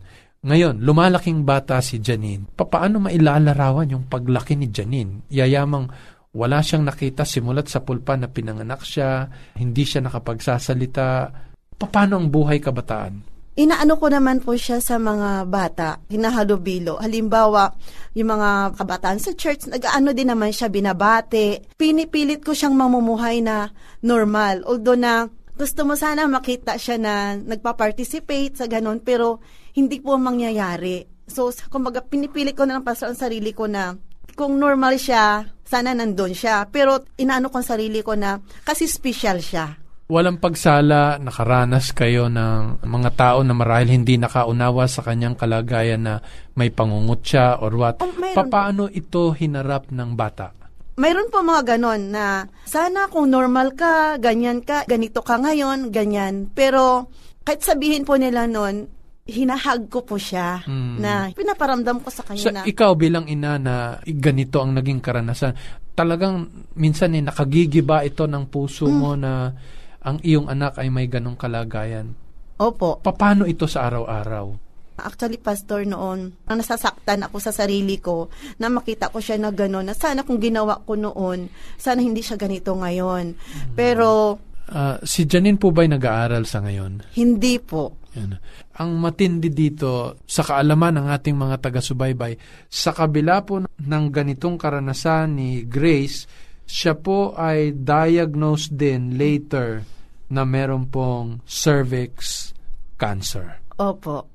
Ngayon, 0.42 0.82
lumalaking 0.82 1.46
bata 1.46 1.78
si 1.86 2.02
Janine. 2.02 2.50
Papaano 2.58 2.98
mailalarawan 2.98 3.94
yung 3.94 4.06
paglaki 4.10 4.58
ni 4.58 4.74
Janine? 4.74 5.30
Yayamang 5.30 5.86
wala 6.34 6.66
siyang 6.66 6.82
nakita 6.82 7.22
simulat 7.22 7.70
sa 7.70 7.86
pulpa 7.86 8.18
na 8.18 8.26
pinanganak 8.26 8.82
siya, 8.82 9.30
hindi 9.54 9.86
siya 9.86 10.02
nakapagsasalita. 10.02 11.30
Paano 11.78 12.18
ang 12.18 12.34
buhay 12.34 12.58
kabataan? 12.58 13.30
Inaano 13.54 14.00
ko 14.02 14.10
naman 14.10 14.42
po 14.42 14.58
siya 14.58 14.82
sa 14.82 14.98
mga 14.98 15.46
bata, 15.46 16.02
hinahalubilo. 16.10 16.98
Halimbawa, 16.98 17.70
yung 18.18 18.34
mga 18.34 18.82
kabataan 18.82 19.22
sa 19.22 19.38
church, 19.38 19.70
nag-ano 19.70 20.10
din 20.10 20.34
naman 20.34 20.50
siya, 20.50 20.74
binabate. 20.74 21.70
Pinipilit 21.78 22.42
ko 22.42 22.58
siyang 22.58 22.74
mamumuhay 22.74 23.46
na 23.46 23.70
normal. 24.02 24.66
Although 24.66 24.98
na 24.98 25.30
gusto 25.54 25.86
mo 25.86 25.94
sana 25.94 26.26
makita 26.26 26.82
siya 26.82 26.98
na 26.98 27.14
nagpa-participate 27.38 28.58
sa 28.58 28.66
ganon, 28.66 29.04
pero 29.04 29.44
hindi 29.76 30.04
po 30.04 30.20
mangyayari. 30.20 31.04
So, 31.28 31.52
kumbaga, 31.72 32.04
pinipilit 32.04 32.58
ko 32.58 32.68
na 32.68 32.80
lang 32.80 32.86
pastor 32.88 33.12
ang 33.12 33.20
sarili 33.20 33.56
ko 33.56 33.68
na 33.68 33.96
kung 34.36 34.60
normal 34.60 35.00
siya, 35.00 35.48
sana 35.64 35.96
nandun 35.96 36.36
siya. 36.36 36.68
Pero 36.68 37.04
inaano 37.16 37.48
ko 37.48 37.60
ang 37.60 37.68
sarili 37.68 38.04
ko 38.04 38.16
na 38.16 38.40
kasi 38.68 38.88
special 38.88 39.40
siya. 39.40 39.80
Walang 40.12 40.44
pagsala, 40.44 41.24
nakaranas 41.24 41.96
kayo 41.96 42.28
ng 42.28 42.84
mga 42.84 43.12
tao 43.16 43.48
na 43.48 43.56
marahil 43.56 43.96
hindi 43.96 44.20
nakaunawa 44.20 44.84
sa 44.84 45.08
kanyang 45.08 45.40
kalagayan 45.40 46.04
na 46.04 46.20
may 46.60 46.68
pangungot 46.68 47.24
siya 47.24 47.56
or 47.64 47.72
what. 47.80 48.04
Oh, 48.04 48.12
mayroon 48.20 48.52
Paano 48.52 48.92
ito 48.92 49.32
hinarap 49.32 49.88
ng 49.88 50.12
bata? 50.12 50.52
Mayroon 51.00 51.32
po 51.32 51.40
mga 51.40 51.64
ganon 51.64 52.12
na 52.12 52.44
sana 52.68 53.08
kung 53.08 53.32
normal 53.32 53.72
ka, 53.80 54.20
ganyan 54.20 54.60
ka, 54.60 54.84
ganito 54.84 55.24
ka 55.24 55.40
ngayon, 55.40 55.96
ganyan. 55.96 56.52
Pero 56.52 57.08
kahit 57.48 57.64
sabihin 57.64 58.04
po 58.04 58.20
nila 58.20 58.52
noon, 58.52 58.92
hinahag 59.24 59.86
ko 59.88 60.02
po 60.02 60.18
siya 60.18 60.66
Mm. 60.66 60.96
na 60.98 61.12
pinaparamdam 61.30 62.02
ko 62.02 62.10
sa 62.10 62.26
kanya 62.26 62.42
Sa 62.42 62.52
na 62.52 62.62
ikaw 62.66 62.92
bilang 62.94 63.30
ina 63.30 63.56
na 63.56 63.76
ganito 64.04 64.58
ang 64.60 64.74
naging 64.74 64.98
karanasan, 65.00 65.54
talagang 65.94 66.50
minsan 66.74 67.14
eh, 67.14 67.22
nakagigiba 67.22 68.02
ito 68.02 68.26
ng 68.26 68.46
puso 68.48 68.90
Mm. 68.90 68.98
mo 68.98 69.12
na 69.14 69.54
ang 70.02 70.18
iyong 70.20 70.50
anak 70.50 70.82
ay 70.82 70.90
may 70.90 71.06
ganong 71.06 71.38
kalagayan. 71.38 72.18
opo. 72.58 73.02
Paano 73.02 73.50
ito 73.50 73.66
sa 73.66 73.90
araw-araw? 73.90 74.54
Actually, 75.02 75.42
pastor 75.42 75.82
noon, 75.82 76.30
ang 76.46 76.58
nasasaktan 76.62 77.26
ako 77.26 77.42
sa 77.42 77.50
sarili 77.50 77.98
ko 77.98 78.30
na 78.58 78.70
makita 78.70 79.10
ko 79.10 79.18
siya 79.18 79.42
na 79.42 79.50
gano'n, 79.50 79.90
na 79.90 79.98
sana 79.98 80.22
kung 80.22 80.38
ginawa 80.38 80.78
ko 80.86 80.94
noon, 80.94 81.50
sana 81.74 82.06
hindi 82.06 82.22
siya 82.22 82.38
ganito 82.38 82.78
ngayon. 82.78 83.34
Pero, 83.74 84.38
Ah, 84.70 85.02
si 85.02 85.26
Janine 85.26 85.58
po 85.58 85.74
ba'y 85.74 85.90
nag-aaral 85.90 86.46
sa 86.46 86.62
ngayon? 86.62 87.02
Hindi 87.12 87.58
po. 87.58 87.98
Yan. 88.20 88.36
Ang 88.76 88.92
matindi 89.00 89.48
dito 89.48 90.20
sa 90.28 90.44
kaalaman 90.44 91.00
ng 91.00 91.08
ating 91.08 91.36
mga 91.36 91.64
taga-subaybay, 91.64 92.36
sa 92.68 92.92
kabila 92.92 93.44
po 93.48 93.64
ng 93.64 94.06
ganitong 94.12 94.60
karanasan 94.60 95.40
ni 95.40 95.64
Grace, 95.64 96.28
siya 96.68 96.96
po 97.00 97.36
ay 97.36 97.76
diagnosed 97.76 98.76
din 98.76 99.16
later 99.16 99.84
na 100.32 100.44
meron 100.48 100.88
pong 100.88 101.44
cervix 101.44 102.52
cancer. 102.96 103.60
Opo. 103.80 104.28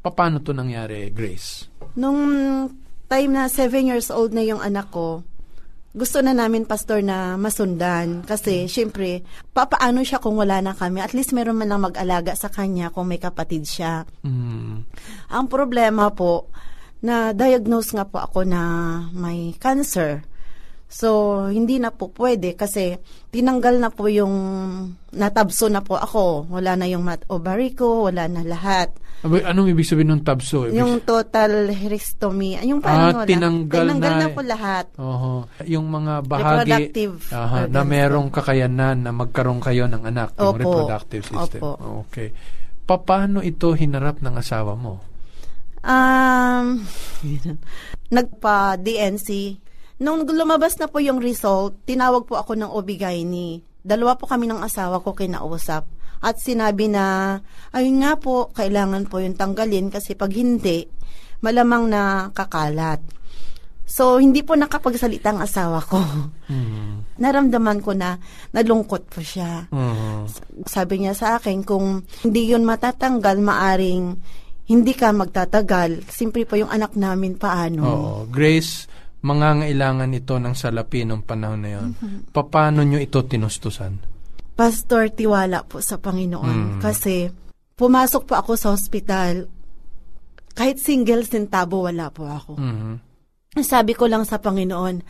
Paano 0.00 0.40
to 0.40 0.56
nangyari, 0.56 1.12
Grace? 1.12 1.68
Nung 1.96 2.20
time 3.08 3.32
na 3.32 3.48
7 3.48 3.90
years 3.90 4.08
old 4.08 4.32
na 4.32 4.40
yung 4.40 4.64
anak 4.64 4.88
ko, 4.88 5.20
gusto 5.90 6.22
na 6.22 6.30
namin, 6.30 6.66
pastor, 6.66 7.02
na 7.02 7.34
masundan. 7.34 8.22
Kasi, 8.22 8.70
syempre, 8.70 9.26
papaano 9.50 10.06
siya 10.06 10.22
kung 10.22 10.38
wala 10.38 10.62
na 10.62 10.72
kami? 10.72 11.02
At 11.02 11.12
least 11.12 11.34
meron 11.34 11.58
man 11.58 11.70
lang 11.70 11.82
mag-alaga 11.82 12.38
sa 12.38 12.46
kanya 12.46 12.94
kung 12.94 13.10
may 13.10 13.18
kapatid 13.18 13.66
siya. 13.66 14.06
Mm. 14.22 14.86
Ang 15.34 15.46
problema 15.50 16.14
po, 16.14 16.46
na 17.00 17.32
diagnose 17.32 17.96
nga 17.96 18.04
po 18.04 18.20
ako 18.20 18.44
na 18.44 18.62
may 19.16 19.56
cancer. 19.56 20.20
So, 20.90 21.08
hindi 21.46 21.78
na 21.78 21.94
po 21.94 22.10
pwede 22.10 22.58
kasi 22.58 22.98
tinanggal 23.30 23.78
na 23.78 23.94
po 23.94 24.10
yung 24.10 24.34
natabso 25.14 25.70
na 25.70 25.86
po 25.86 25.94
ako. 25.94 26.50
Wala 26.50 26.74
na 26.74 26.90
yung 26.90 27.06
mat 27.06 27.22
ovary 27.30 27.78
ko, 27.78 28.10
wala 28.10 28.26
na 28.26 28.42
lahat. 28.42 28.90
Abay, 29.22 29.46
Anong 29.46 29.70
ibig 29.70 29.86
sabihin 29.86 30.16
ng 30.16 30.24
tabso? 30.26 30.66
Ibig 30.66 30.74
Yung 30.74 31.06
total 31.06 31.70
hysterectomy, 31.70 32.58
yung 32.66 32.82
Ah, 32.82 32.86
parang 32.90 33.22
wala. 33.22 33.28
tinanggal 33.28 33.84
tinanggal 33.86 34.14
na- 34.16 34.18
na, 34.18 34.34
po 34.34 34.40
lahat. 34.42 34.86
Oho. 34.98 35.32
Yung 35.62 35.86
mga 35.86 36.12
bahagi 36.26 36.58
Reproductive 36.66 37.14
aha, 37.30 37.58
na 37.70 37.80
merong 37.86 38.28
kakayanan 38.34 38.96
na 38.98 39.12
magkaroon 39.14 39.62
kayo 39.62 39.86
ng 39.86 40.02
anak, 40.02 40.34
yung 40.34 40.56
Opo. 40.56 40.58
reproductive 40.58 41.22
system. 41.22 41.60
Opo. 41.62 41.70
Okay. 42.10 42.34
Paano 42.82 43.38
ito 43.38 43.70
hinarap 43.70 44.18
ng 44.18 44.34
asawa 44.34 44.74
mo? 44.74 44.98
Um, 45.86 46.82
nagpa-DNC. 48.16 49.28
Nung 50.00 50.24
lumabas 50.24 50.80
na 50.80 50.88
po 50.88 50.96
yung 50.96 51.20
result, 51.20 51.76
tinawag 51.84 52.24
po 52.24 52.40
ako 52.40 52.56
ng 52.56 52.72
OB-GYN. 52.72 53.60
Dalawa 53.84 54.16
po 54.16 54.24
kami 54.24 54.48
ng 54.48 54.64
asawa 54.64 55.04
ko 55.04 55.12
kinausap. 55.12 55.84
At 56.24 56.40
sinabi 56.40 56.88
na, 56.88 57.36
ayun 57.72 58.00
nga 58.00 58.16
po, 58.16 58.48
kailangan 58.56 59.08
po 59.12 59.20
yung 59.20 59.36
tanggalin 59.36 59.92
kasi 59.92 60.16
pag 60.16 60.32
hindi, 60.32 60.88
malamang 61.44 61.92
na 61.92 62.32
kakalat. 62.32 63.00
So, 63.84 64.22
hindi 64.22 64.40
po 64.40 64.56
nakapagsalita 64.56 65.36
ang 65.36 65.40
asawa 65.44 65.84
ko. 65.84 66.00
Mhm. 66.48 67.20
Naramdaman 67.20 67.84
ko 67.84 67.92
na 67.92 68.16
nalungkot 68.56 69.04
po 69.10 69.20
siya. 69.20 69.68
Mhm. 69.68 70.30
Sabi 70.64 71.04
niya 71.04 71.12
sa 71.12 71.36
akin, 71.36 71.60
kung 71.60 72.08
hindi 72.24 72.54
yun 72.54 72.64
matatanggal, 72.64 73.36
maaring 73.36 74.16
hindi 74.70 74.92
ka 74.94 75.10
magtatagal. 75.10 76.06
Simple 76.06 76.46
po 76.46 76.54
yung 76.54 76.70
anak 76.70 76.94
namin, 76.94 77.34
paano? 77.34 77.82
Oo. 77.82 78.12
Grace, 78.30 78.86
mangangailangan 79.20 80.10
ito 80.16 80.40
ng 80.40 80.54
salapi 80.56 81.04
ng 81.04 81.22
panahon 81.24 81.60
na 81.60 81.70
yon. 81.76 81.88
Mm-hmm. 81.92 82.20
Paano 82.32 82.80
nyo 82.84 82.96
ito 82.96 83.20
tinustusan? 83.20 83.92
Pastor, 84.56 85.12
tiwala 85.12 85.64
po 85.64 85.80
sa 85.80 85.96
Panginoon. 85.96 86.76
Mm. 86.76 86.80
Kasi, 86.84 87.32
pumasok 87.80 88.22
po 88.28 88.34
ako 88.36 88.52
sa 88.60 88.76
hospital, 88.76 89.48
kahit 90.52 90.76
single 90.76 91.24
centavo 91.24 91.88
wala 91.88 92.12
po 92.12 92.28
ako. 92.28 92.60
Mhm. 92.60 92.94
Sabi 93.64 93.96
ko 93.96 94.04
lang 94.04 94.28
sa 94.28 94.36
Panginoon, 94.36 95.00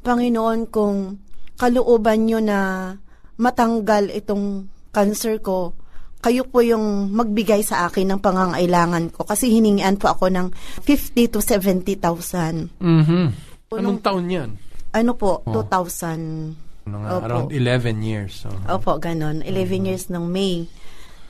Panginoon, 0.00 0.72
kung 0.72 1.20
kalooban 1.60 2.24
nyo 2.24 2.40
na 2.40 2.90
matanggal 3.36 4.08
itong 4.10 4.66
cancer 4.90 5.38
ko, 5.44 5.76
kayo 6.24 6.48
po 6.48 6.64
yung 6.64 7.12
magbigay 7.12 7.60
sa 7.60 7.84
akin 7.84 8.16
ng 8.16 8.20
pangangailangan 8.24 9.12
ko. 9.12 9.28
Kasi 9.28 9.52
hiningian 9.52 10.00
po 10.00 10.08
ako 10.08 10.32
ng 10.32 10.46
50 10.80 11.28
to 11.28 11.44
70,000. 11.44 12.72
Mhm. 12.80 13.53
Anong 13.78 14.00
taon 14.00 14.26
yan? 14.26 14.50
Ano 14.90 15.12
po, 15.14 15.42
Oh. 15.42 15.62
2,000. 15.62 16.54
Mga 16.84 17.06
Opo. 17.10 17.24
around 17.24 17.48
11 17.50 17.98
years. 18.00 18.44
So. 18.44 18.52
Opo, 18.68 18.98
ganon. 18.98 19.40
11 19.40 19.48
Mm-hmm. 19.80 19.86
years 19.86 20.04
ng 20.08 20.24
May. 20.24 20.68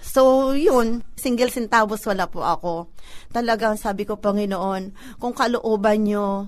So, 0.01 0.53
yun, 0.53 1.01
single 1.15 1.49
centavos 1.49 2.05
wala 2.05 2.27
po 2.27 2.43
ako. 2.43 2.93
Talagang 3.31 3.75
sabi 3.75 4.05
ko, 4.05 4.15
Panginoon, 4.15 4.93
kung 5.17 5.33
kalooban 5.33 6.05
nyo, 6.05 6.45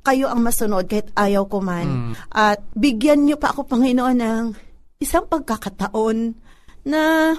kayo 0.00 0.28
ang 0.28 0.40
masunod 0.40 0.84
kahit 0.84 1.12
ayaw 1.12 1.44
ko 1.44 1.60
man. 1.60 1.86
Mm. 1.86 2.12
At 2.30 2.64
bigyan 2.72 3.24
nyo 3.24 3.36
pa 3.36 3.52
ako, 3.52 3.64
Panginoon, 3.66 4.16
ng 4.16 4.44
isang 4.98 5.24
pagkakataon 5.24 6.32
na 6.84 7.32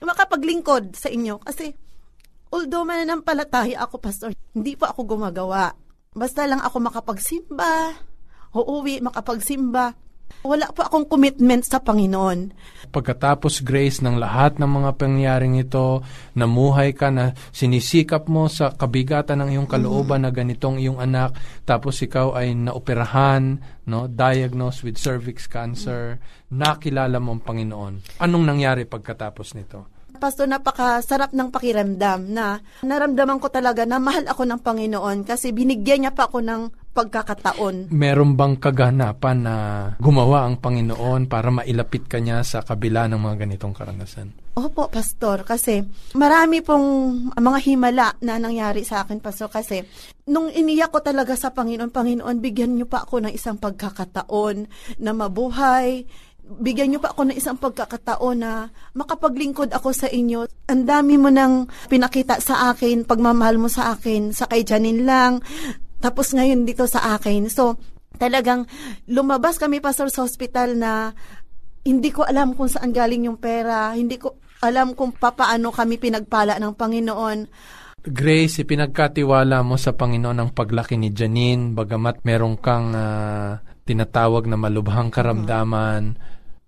makapaglingkod 0.00 0.94
sa 0.94 1.08
inyo. 1.08 1.38
Kasi, 1.38 1.70
although 2.50 2.82
mananampalataya 2.82 3.82
ako, 3.82 3.98
Pastor, 3.98 4.30
hindi 4.52 4.74
pa 4.74 4.90
ako 4.90 5.04
gumagawa. 5.08 5.74
Basta 6.16 6.48
lang 6.48 6.64
ako 6.64 6.76
makapagsimba, 6.80 7.94
uuwi, 8.56 9.04
makapagsimba. 9.04 9.96
Wala 10.44 10.70
pa 10.70 10.86
akong 10.86 11.08
commitment 11.10 11.66
sa 11.66 11.82
Panginoon. 11.82 12.54
Pagkatapos, 12.94 13.66
Grace, 13.66 13.98
ng 14.04 14.22
lahat 14.22 14.62
ng 14.62 14.70
mga 14.70 14.90
pangyaring 14.94 15.58
ito, 15.58 16.04
namuhay 16.38 16.94
ka 16.94 17.10
na 17.10 17.34
sinisikap 17.50 18.30
mo 18.30 18.46
sa 18.46 18.70
kabigatan 18.70 19.42
ng 19.42 19.58
iyong 19.58 19.68
kalooban 19.68 20.22
na 20.22 20.30
ganitong 20.30 20.78
iyong 20.78 21.02
anak, 21.02 21.34
tapos 21.66 21.98
ikaw 22.04 22.38
ay 22.38 22.54
naoperahan, 22.54 23.58
no, 23.90 24.06
diagnosed 24.06 24.86
with 24.86 25.00
cervix 25.00 25.50
cancer, 25.50 26.22
nakilala 26.54 27.18
mo 27.18 27.34
ang 27.34 27.42
Panginoon. 27.42 28.22
Anong 28.22 28.44
nangyari 28.46 28.86
pagkatapos 28.86 29.58
nito? 29.58 29.97
Pastor, 30.18 30.50
napakasarap 30.50 31.32
ng 31.32 31.48
pakiramdam 31.54 32.28
na 32.28 32.60
naramdaman 32.82 33.38
ko 33.38 33.48
talaga 33.48 33.86
na 33.86 34.02
mahal 34.02 34.26
ako 34.26 34.42
ng 34.44 34.60
Panginoon 34.60 35.24
kasi 35.24 35.54
binigyan 35.54 36.04
niya 36.04 36.12
pa 36.12 36.26
ako 36.26 36.42
ng 36.42 36.62
pagkakataon. 36.98 37.94
Meron 37.94 38.34
bang 38.34 38.58
kaganapan 38.58 39.38
na 39.38 39.54
gumawa 40.02 40.50
ang 40.50 40.58
Panginoon 40.58 41.30
para 41.30 41.54
mailapit 41.54 42.10
ka 42.10 42.18
niya 42.18 42.42
sa 42.42 42.66
kabila 42.66 43.06
ng 43.06 43.22
mga 43.22 43.46
ganitong 43.46 43.70
karanasan? 43.70 44.34
Opo, 44.58 44.90
Pastor, 44.90 45.46
kasi 45.46 45.86
marami 46.18 46.58
pong 46.66 46.86
mga 47.38 47.58
himala 47.62 48.18
na 48.18 48.42
nangyari 48.42 48.82
sa 48.82 49.06
akin, 49.06 49.22
Pastor, 49.22 49.46
kasi 49.46 49.86
nung 50.26 50.50
iniyak 50.50 50.90
ko 50.90 50.98
talaga 50.98 51.38
sa 51.38 51.54
Panginoon, 51.54 51.94
Panginoon, 51.94 52.42
bigyan 52.42 52.74
niyo 52.74 52.90
pa 52.90 53.06
ako 53.06 53.22
ng 53.22 53.32
isang 53.32 53.62
pagkakataon 53.62 54.66
na 54.98 55.14
mabuhay, 55.14 56.02
bigyan 56.48 56.96
niyo 56.96 57.00
pa 57.04 57.12
ako 57.12 57.28
ng 57.28 57.36
isang 57.36 57.60
pagkakataon 57.60 58.38
na 58.40 58.72
makapaglingkod 58.96 59.68
ako 59.76 59.92
sa 59.92 60.08
inyo. 60.08 60.48
Ang 60.72 60.82
dami 60.88 61.20
mo 61.20 61.28
nang 61.28 61.68
pinakita 61.92 62.40
sa 62.40 62.72
akin, 62.72 63.04
pagmamahal 63.04 63.60
mo 63.60 63.68
sa 63.68 63.92
akin, 63.92 64.32
sa 64.32 64.48
kay 64.48 64.64
Janine 64.64 65.04
lang, 65.04 65.44
tapos 66.00 66.32
ngayon 66.32 66.64
dito 66.64 66.88
sa 66.88 67.14
akin. 67.20 67.52
So, 67.52 67.76
talagang 68.16 68.64
lumabas 69.06 69.60
kami, 69.60 69.84
Pastor, 69.84 70.08
sa 70.08 70.24
hospital 70.24 70.74
na 70.74 71.12
hindi 71.84 72.08
ko 72.08 72.24
alam 72.24 72.56
kung 72.56 72.72
saan 72.72 72.90
galing 72.96 73.28
yung 73.28 73.38
pera, 73.38 73.92
hindi 73.92 74.16
ko 74.16 74.40
alam 74.64 74.96
kung 74.96 75.14
papaano 75.14 75.70
kami 75.70 76.00
pinagpala 76.00 76.58
ng 76.58 76.72
Panginoon. 76.74 77.38
Grace, 77.98 78.62
ipinagkatiwala 78.62 79.60
mo 79.66 79.74
sa 79.74 79.92
Panginoon 79.92 80.38
ang 80.38 80.50
paglaki 80.54 80.94
ni 80.94 81.10
Janine, 81.10 81.74
bagamat 81.74 82.22
meron 82.22 82.54
kang 82.56 82.94
ah, 82.94 83.58
tinatawag 83.84 84.46
na 84.46 84.54
malubhang 84.54 85.10
karamdaman. 85.10 86.14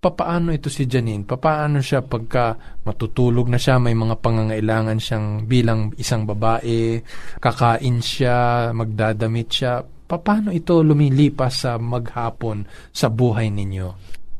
Papaano 0.01 0.49
ito 0.49 0.65
si 0.65 0.89
Janine? 0.89 1.21
Papaano 1.29 1.77
siya 1.77 2.01
pagka 2.01 2.57
matutulog 2.81 3.45
na 3.45 3.61
siya, 3.61 3.77
may 3.77 3.93
mga 3.93 4.17
pangangailangan 4.17 4.97
siyang 4.97 5.45
bilang 5.45 5.93
isang 5.93 6.25
babae, 6.25 6.97
kakain 7.37 8.01
siya, 8.01 8.73
magdadamit 8.73 9.53
siya. 9.53 9.85
Papaano 9.85 10.49
ito 10.49 10.81
lumilipas 10.81 11.53
sa 11.53 11.77
maghapon 11.77 12.65
sa 12.89 13.13
buhay 13.13 13.53
ninyo? 13.53 13.87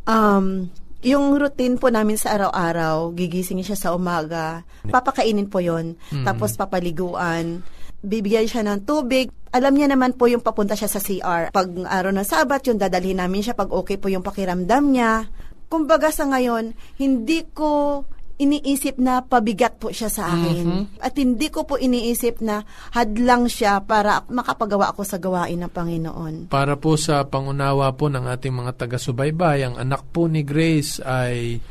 Um, 0.10 0.74
yung 1.06 1.38
routine 1.38 1.78
po 1.78 1.94
namin 1.94 2.18
sa 2.18 2.42
araw-araw, 2.42 3.14
gigising 3.14 3.62
siya 3.62 3.78
sa 3.78 3.94
umaga, 3.94 4.66
papakainin 4.90 5.46
po 5.46 5.62
yon 5.62 5.94
tapos 6.26 6.58
papaliguan, 6.58 7.62
bibigyan 8.02 8.50
siya 8.50 8.66
ng 8.66 8.82
tubig. 8.82 9.30
Alam 9.54 9.78
niya 9.78 9.94
naman 9.94 10.18
po 10.18 10.26
yung 10.26 10.42
papunta 10.42 10.74
siya 10.74 10.90
sa 10.90 10.98
CR. 10.98 11.54
Pag 11.54 11.86
araw 11.86 12.10
ng 12.10 12.26
Sabat, 12.26 12.66
yung 12.66 12.82
dadalhin 12.82 13.22
namin 13.22 13.46
siya 13.46 13.54
pag 13.54 13.70
okay 13.70 14.02
po 14.02 14.10
yung 14.10 14.26
pakiramdam 14.26 14.90
niya. 14.90 15.30
Kumbaga 15.72 16.12
sa 16.12 16.28
ngayon, 16.28 16.76
hindi 17.00 17.48
ko 17.56 18.04
iniisip 18.42 18.98
na 18.98 19.22
pabigat 19.22 19.78
po 19.78 19.94
siya 19.94 20.10
sa 20.10 20.34
akin. 20.34 20.98
At 20.98 21.14
hindi 21.14 21.54
ko 21.54 21.64
po 21.64 21.78
iniisip 21.78 22.42
na 22.42 22.66
hadlang 22.92 23.46
siya 23.46 23.80
para 23.86 24.26
makapagawa 24.28 24.92
ako 24.92 25.06
sa 25.06 25.22
gawain 25.22 25.62
ng 25.62 25.72
Panginoon. 25.72 26.34
Para 26.50 26.74
po 26.76 26.98
sa 26.98 27.22
pangunawa 27.24 27.94
po 27.94 28.10
ng 28.10 28.26
ating 28.26 28.52
mga 28.52 28.82
taga-subaybay, 28.82 29.64
ang 29.64 29.76
anak 29.78 30.10
po 30.10 30.26
ni 30.26 30.42
Grace 30.42 30.98
ay 31.06 31.62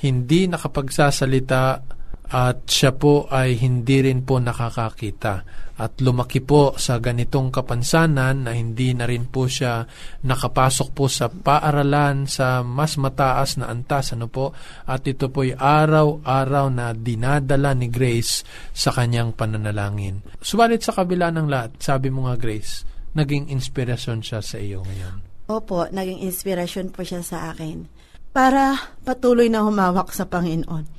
hindi 0.00 0.40
nakapagsasalita 0.48 1.97
at 2.28 2.68
siya 2.68 2.92
po 2.92 3.24
ay 3.32 3.56
hindi 3.56 4.04
rin 4.04 4.20
po 4.20 4.36
nakakakita 4.36 5.34
at 5.78 6.02
lumaki 6.02 6.42
po 6.42 6.74
sa 6.74 6.98
ganitong 6.98 7.54
kapansanan 7.54 8.44
na 8.44 8.52
hindi 8.52 8.90
na 8.92 9.06
rin 9.06 9.30
po 9.30 9.46
siya 9.46 9.86
nakapasok 10.26 10.88
po 10.90 11.06
sa 11.06 11.30
paaralan 11.30 12.26
sa 12.26 12.66
mas 12.66 12.98
mataas 12.98 13.62
na 13.62 13.70
antas 13.70 14.10
ano 14.12 14.26
po 14.26 14.50
at 14.90 15.06
ito 15.06 15.30
po 15.30 15.46
ay 15.46 15.54
araw-araw 15.54 16.66
na 16.74 16.90
dinadala 16.92 17.78
ni 17.78 17.86
Grace 17.86 18.42
sa 18.74 18.90
kanyang 18.90 19.38
pananalangin. 19.38 20.20
Subalit 20.42 20.82
sa 20.82 20.98
kabila 20.98 21.30
ng 21.30 21.46
lahat, 21.46 21.78
sabi 21.78 22.10
mo 22.10 22.26
nga 22.26 22.34
Grace, 22.34 22.82
naging 23.14 23.48
inspirasyon 23.54 24.20
siya 24.20 24.42
sa 24.42 24.58
iyo 24.58 24.82
ngayon. 24.82 25.46
Opo, 25.48 25.86
naging 25.88 26.26
inspirasyon 26.26 26.90
po 26.90 27.06
siya 27.06 27.22
sa 27.22 27.54
akin 27.54 27.86
para 28.34 28.76
patuloy 29.06 29.46
na 29.46 29.64
humawak 29.64 30.12
sa 30.12 30.26
Panginoon 30.28 30.97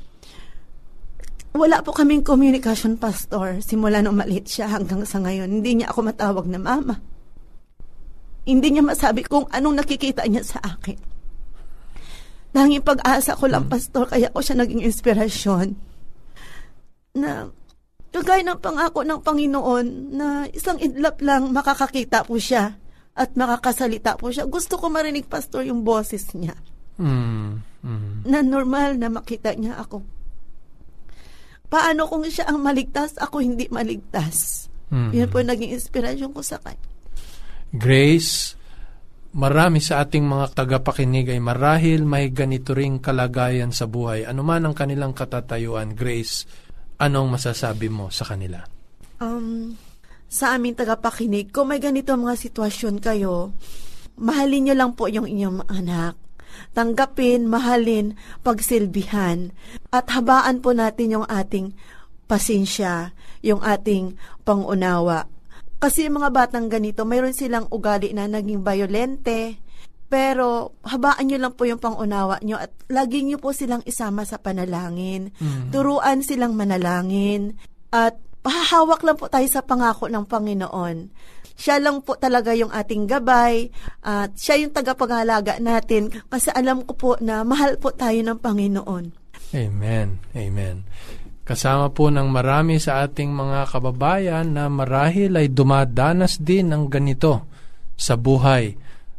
wala 1.58 1.82
po 1.82 1.90
kaming 1.90 2.22
communication, 2.22 2.94
Pastor. 3.00 3.58
Simula 3.66 4.06
nung 4.06 4.22
maliit 4.22 4.46
siya 4.46 4.70
hanggang 4.70 5.02
sa 5.06 5.18
ngayon, 5.18 5.50
hindi 5.50 5.82
niya 5.82 5.90
ako 5.90 6.00
matawag 6.06 6.46
na 6.46 6.62
mama. 6.62 7.02
Hindi 8.46 8.68
niya 8.70 8.86
masabi 8.86 9.26
kung 9.26 9.50
anong 9.50 9.82
nakikita 9.82 10.26
niya 10.30 10.46
sa 10.46 10.62
akin. 10.62 10.98
Nanging 12.54 12.86
pag-asa 12.86 13.38
ko 13.38 13.46
lang, 13.50 13.66
hmm. 13.66 13.74
Pastor, 13.74 14.06
kaya 14.10 14.30
ko 14.34 14.42
siya 14.42 14.58
naging 14.62 14.82
inspirasyon. 14.82 15.68
Na, 17.18 17.50
kagaya 18.10 18.42
ng 18.42 18.62
pangako 18.62 19.06
ng 19.06 19.22
Panginoon, 19.22 19.86
na 20.18 20.28
isang 20.50 20.82
idlap 20.82 21.22
lang 21.22 21.54
makakakita 21.54 22.26
po 22.26 22.42
siya 22.42 22.78
at 23.14 23.34
makakasalita 23.38 24.18
po 24.18 24.34
siya. 24.34 24.50
Gusto 24.50 24.82
ko 24.82 24.90
marinig, 24.90 25.30
Pastor, 25.30 25.66
yung 25.66 25.86
boses 25.86 26.26
niya. 26.34 26.58
Mm. 26.98 27.62
Mm. 27.86 28.14
Na 28.26 28.40
normal 28.42 28.98
na 28.98 29.14
makita 29.14 29.54
niya 29.54 29.78
ako 29.78 30.19
Paano 31.70 32.10
kung 32.10 32.26
siya 32.26 32.50
ang 32.50 32.66
maligtas, 32.66 33.14
ako 33.22 33.46
hindi 33.46 33.70
maligtas? 33.70 34.66
Mm-hmm. 34.90 35.12
Yun 35.14 35.30
po 35.30 35.38
naging 35.46 35.72
inspirasyon 35.78 36.34
ko 36.34 36.42
sa 36.42 36.58
kanya. 36.58 36.88
Grace, 37.70 38.58
marami 39.38 39.78
sa 39.78 40.02
ating 40.02 40.26
mga 40.26 40.58
tagapakinig 40.58 41.30
ay 41.30 41.38
marahil 41.38 42.02
may 42.10 42.34
ganito 42.34 42.74
ring 42.74 42.98
kalagayan 42.98 43.70
sa 43.70 43.86
buhay. 43.86 44.26
Ano 44.26 44.42
man 44.42 44.66
ang 44.66 44.74
kanilang 44.74 45.14
katatayuan, 45.14 45.94
Grace, 45.94 46.50
anong 46.98 47.38
masasabi 47.38 47.86
mo 47.94 48.10
sa 48.10 48.26
kanila? 48.26 48.66
Um, 49.22 49.78
sa 50.26 50.58
aming 50.58 50.74
tagapakinig, 50.74 51.54
kung 51.54 51.70
may 51.70 51.78
ganito 51.78 52.18
mga 52.18 52.34
sitwasyon 52.34 52.98
kayo, 52.98 53.54
mahalin 54.18 54.66
niyo 54.66 54.76
lang 54.76 54.98
po 54.98 55.06
yung 55.06 55.30
inyong 55.30 55.70
anak 55.70 56.18
tanggapin, 56.74 57.50
mahalin, 57.50 58.16
pagsilbihan, 58.46 59.52
at 59.90 60.10
habaan 60.14 60.62
po 60.64 60.72
natin 60.76 61.20
yung 61.20 61.28
ating 61.28 61.74
pasensya, 62.30 63.12
yung 63.42 63.60
ating 63.66 64.16
pangunawa. 64.46 65.26
Kasi 65.80 66.06
yung 66.06 66.20
mga 66.20 66.30
batang 66.36 66.68
ganito, 66.68 67.08
mayroon 67.08 67.34
silang 67.34 67.66
ugali 67.72 68.12
na 68.12 68.28
naging 68.28 68.62
violente, 68.62 69.58
pero 70.10 70.74
habaan 70.84 71.30
nyo 71.30 71.38
lang 71.38 71.54
po 71.54 71.70
yung 71.70 71.78
pangunawa 71.78 72.42
nyo 72.42 72.58
at 72.58 72.74
lagi 72.90 73.22
nyo 73.22 73.38
po 73.38 73.54
silang 73.54 73.86
isama 73.86 74.26
sa 74.26 74.42
panalangin. 74.42 75.30
Mm. 75.38 75.70
Turuan 75.70 76.26
silang 76.26 76.58
manalangin 76.58 77.54
at 77.94 78.18
hahawak 78.42 79.06
lang 79.06 79.16
po 79.22 79.30
tayo 79.30 79.46
sa 79.46 79.62
pangako 79.62 80.10
ng 80.10 80.26
Panginoon. 80.26 80.98
Siya 81.60 81.84
lang 81.84 82.00
po 82.08 82.16
talaga 82.16 82.56
yung 82.56 82.72
ating 82.72 83.04
gabay 83.04 83.68
at 84.08 84.32
siya 84.40 84.64
yung 84.64 84.72
tagapagalaga 84.72 85.60
natin 85.60 86.08
kasi 86.32 86.48
alam 86.56 86.88
ko 86.88 86.96
po 86.96 87.12
na 87.20 87.44
mahal 87.44 87.76
po 87.76 87.92
tayo 87.92 88.16
ng 88.16 88.40
Panginoon. 88.40 89.06
Amen. 89.52 90.24
Amen. 90.32 90.88
Kasama 91.44 91.92
po 91.92 92.08
ng 92.08 92.32
marami 92.32 92.80
sa 92.80 93.04
ating 93.04 93.34
mga 93.36 93.76
kababayan 93.76 94.56
na 94.56 94.72
marahil 94.72 95.36
ay 95.36 95.52
dumadanas 95.52 96.40
din 96.40 96.72
ng 96.72 96.88
ganito 96.88 97.44
sa 98.00 98.16
buhay 98.16 98.78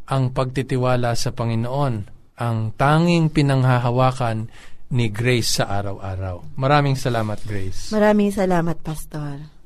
ang 0.08 0.32
pagtitiwala 0.32 1.12
sa 1.14 1.36
Panginoon, 1.36 1.94
ang 2.40 2.58
tanging 2.74 3.28
pinanghahawakan 3.30 4.48
ni 4.90 5.06
Grace 5.12 5.62
sa 5.62 5.70
araw-araw. 5.70 6.58
Maraming 6.58 6.98
salamat, 6.98 7.38
Grace. 7.46 7.94
Maraming 7.94 8.34
salamat, 8.34 8.80
Pastor. 8.82 9.59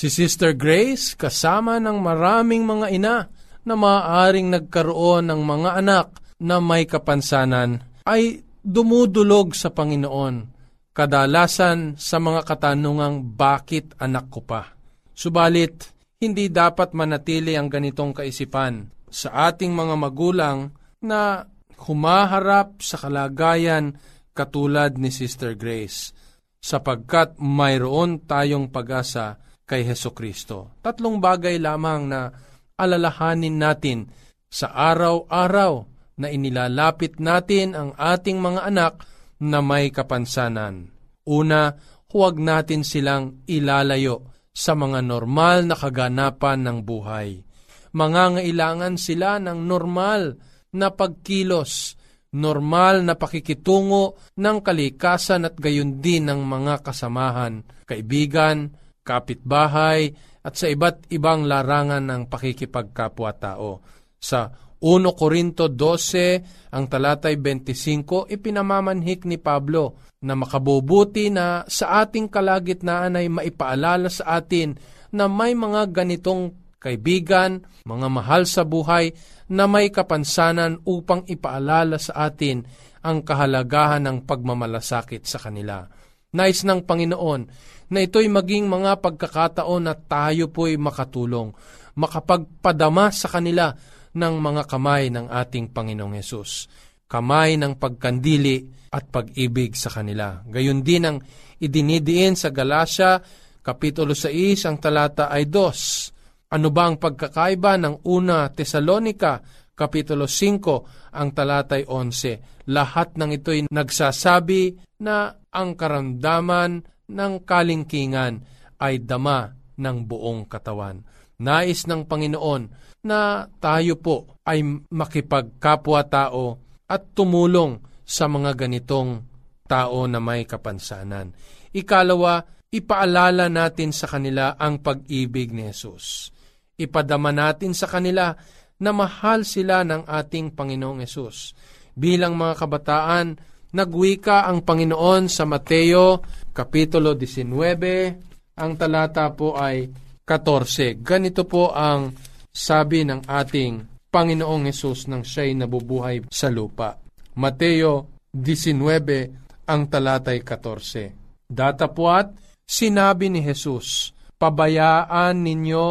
Si 0.00 0.08
Sister 0.08 0.56
Grace 0.56 1.12
kasama 1.12 1.76
ng 1.76 2.00
maraming 2.00 2.64
mga 2.64 2.86
ina 2.88 3.28
na 3.68 3.74
maaaring 3.76 4.48
nagkaroon 4.48 5.28
ng 5.28 5.44
mga 5.44 5.76
anak 5.76 6.16
na 6.40 6.56
may 6.56 6.88
kapansanan 6.88 7.84
ay 8.08 8.40
dumudulog 8.64 9.52
sa 9.52 9.68
Panginoon, 9.68 10.56
kadalasan 10.96 12.00
sa 12.00 12.16
mga 12.16 12.48
katanungang 12.48 13.36
bakit 13.36 13.92
anak 14.00 14.32
ko 14.32 14.40
pa. 14.40 14.72
Subalit, 15.12 15.92
hindi 16.16 16.48
dapat 16.48 16.96
manatili 16.96 17.52
ang 17.60 17.68
ganitong 17.68 18.16
kaisipan 18.16 18.88
sa 19.04 19.52
ating 19.52 19.76
mga 19.76 20.00
magulang 20.00 20.72
na 21.04 21.44
humaharap 21.76 22.80
sa 22.80 22.96
kalagayan 22.96 24.00
katulad 24.32 24.96
ni 24.96 25.12
Sister 25.12 25.52
Grace, 25.60 26.16
sapagkat 26.56 27.36
mayroon 27.36 28.24
tayong 28.24 28.72
pag-asa 28.72 29.49
kay 29.70 29.86
Heso 29.86 30.10
Kristo. 30.10 30.82
Tatlong 30.82 31.22
bagay 31.22 31.62
lamang 31.62 32.10
na 32.10 32.34
alalahanin 32.74 33.54
natin 33.54 34.10
sa 34.50 34.74
araw-araw 34.74 35.86
na 36.18 36.26
inilalapit 36.26 37.22
natin 37.22 37.78
ang 37.78 37.94
ating 37.94 38.42
mga 38.42 38.66
anak 38.66 39.06
na 39.38 39.62
may 39.62 39.94
kapansanan. 39.94 40.90
Una, 41.22 41.70
huwag 42.10 42.42
natin 42.42 42.82
silang 42.82 43.46
ilalayo 43.46 44.26
sa 44.50 44.74
mga 44.74 45.06
normal 45.06 45.70
na 45.70 45.78
kaganapan 45.78 46.66
ng 46.66 46.78
buhay. 46.82 47.46
Mangangailangan 47.94 48.98
sila 48.98 49.38
ng 49.38 49.64
normal 49.64 50.34
na 50.74 50.90
pagkilos, 50.90 51.94
normal 52.34 53.06
na 53.06 53.14
pakikitungo 53.14 54.18
ng 54.34 54.58
kalikasan 54.62 55.46
at 55.46 55.54
gayon 55.58 56.02
din 56.02 56.26
ng 56.26 56.42
mga 56.42 56.82
kasamahan, 56.82 57.62
kaibigan, 57.86 58.74
kapitbahay, 59.10 60.14
at 60.40 60.54
sa 60.54 60.70
iba't 60.70 61.10
ibang 61.10 61.50
larangan 61.50 62.06
ng 62.06 62.22
pakikipagkapwa-tao. 62.30 63.70
Sa 64.16 64.48
1 64.80 65.12
Korinto 65.12 65.68
12, 65.68 66.72
ang 66.72 66.88
talatay 66.88 67.36
25, 67.36 68.30
ipinamamanhik 68.30 69.28
ni 69.28 69.36
Pablo 69.36 70.00
na 70.24 70.32
makabubuti 70.32 71.28
na 71.28 71.68
sa 71.68 72.00
ating 72.04 72.32
kalagitnaan 72.32 73.20
ay 73.20 73.28
maipaalala 73.28 74.08
sa 74.08 74.40
atin 74.40 74.78
na 75.12 75.28
may 75.28 75.52
mga 75.52 75.92
ganitong 75.92 76.56
kaibigan, 76.80 77.60
mga 77.84 78.08
mahal 78.08 78.48
sa 78.48 78.64
buhay 78.64 79.12
na 79.52 79.68
may 79.68 79.92
kapansanan 79.92 80.80
upang 80.88 81.28
ipaalala 81.28 82.00
sa 82.00 82.32
atin 82.32 82.64
ang 83.04 83.20
kahalagahan 83.20 84.08
ng 84.08 84.24
pagmamalasakit 84.24 85.28
sa 85.28 85.36
kanila. 85.36 85.84
Nais 86.32 86.62
ng 86.64 86.86
Panginoon 86.86 87.42
na 87.90 87.98
ito'y 88.02 88.30
maging 88.30 88.70
mga 88.70 89.02
pagkakataon 89.02 89.82
na 89.82 89.94
tayo 89.98 90.48
po'y 90.48 90.78
makatulong, 90.78 91.50
makapagpadama 91.98 93.10
sa 93.10 93.26
kanila 93.26 93.74
ng 94.14 94.34
mga 94.38 94.62
kamay 94.66 95.10
ng 95.10 95.26
ating 95.30 95.74
Panginoong 95.74 96.14
Yesus. 96.18 96.70
Kamay 97.10 97.58
ng 97.58 97.74
pagkandili 97.74 98.62
at 98.90 99.10
pag-ibig 99.10 99.74
sa 99.74 99.90
kanila. 99.90 100.42
Gayon 100.46 100.82
din 100.82 101.06
ang 101.06 101.18
idinidiin 101.58 102.34
sa 102.38 102.54
Galacia, 102.54 103.18
Kapitulo 103.60 104.14
6, 104.16 104.66
ang 104.66 104.78
talata 104.78 105.28
ay 105.30 105.46
2. 105.46 106.50
Ano 106.50 106.68
ba 106.74 106.90
ang 106.90 106.98
pagkakaiba 106.98 107.78
ng 107.78 108.06
una 108.10 108.50
Tesalonika, 108.50 109.38
Kapitulo 109.74 110.26
5, 110.26 111.14
ang 111.14 111.28
talatay 111.30 111.86
11. 111.86 112.66
Lahat 112.70 113.14
ng 113.14 113.30
ito'y 113.36 113.70
nagsasabi 113.70 114.62
na 115.02 115.34
ang 115.50 115.74
karamdaman 115.78 116.84
ng 117.10 117.42
kalingkingan 117.42 118.34
ay 118.78 119.02
dama 119.02 119.50
ng 119.76 119.98
buong 120.06 120.46
katawan. 120.46 121.02
Nais 121.40 121.88
ng 121.88 122.04
Panginoon 122.04 122.62
na 123.04 123.48
tayo 123.58 123.96
po 123.96 124.38
ay 124.44 124.60
makipagkapwa-tao 124.92 126.44
at 126.86 127.02
tumulong 127.16 127.80
sa 128.04 128.28
mga 128.28 128.66
ganitong 128.66 129.24
tao 129.64 130.04
na 130.10 130.18
may 130.18 130.44
kapansanan. 130.44 131.32
Ikalawa, 131.70 132.42
ipaalala 132.74 133.46
natin 133.46 133.94
sa 133.94 134.10
kanila 134.10 134.58
ang 134.58 134.82
pag-ibig 134.82 135.54
ni 135.54 135.70
Jesus. 135.70 136.34
Ipadama 136.74 137.30
natin 137.30 137.72
sa 137.72 137.86
kanila 137.86 138.34
na 138.80 138.90
mahal 138.90 139.46
sila 139.46 139.86
ng 139.86 140.08
ating 140.08 140.56
Panginoong 140.56 141.04
Yesus. 141.04 141.54
Bilang 141.94 142.34
mga 142.34 142.54
kabataan, 142.64 143.26
nagwika 143.74 144.46
ang 144.46 144.66
Panginoon 144.66 145.30
sa 145.30 145.46
Mateo 145.46 146.22
Kapitulo 146.50 147.14
19, 147.14 148.58
ang 148.58 148.72
talata 148.74 149.30
po 149.30 149.54
ay 149.54 149.86
14. 150.26 150.98
Ganito 151.00 151.46
po 151.46 151.70
ang 151.70 152.10
sabi 152.50 153.06
ng 153.06 153.24
ating 153.24 153.86
Panginoong 154.10 154.66
Yesus 154.66 155.06
nang 155.06 155.22
siya'y 155.22 155.54
nabubuhay 155.54 156.26
sa 156.28 156.50
lupa. 156.50 156.98
Mateo 157.38 158.20
19, 158.34 159.70
ang 159.70 159.82
talatay 159.86 160.42
14. 160.42 161.46
Datapwat, 161.46 162.34
sinabi 162.66 163.30
ni 163.30 163.42
Jesus, 163.42 164.10
Pabayaan 164.40 165.36
ninyo 165.44 165.86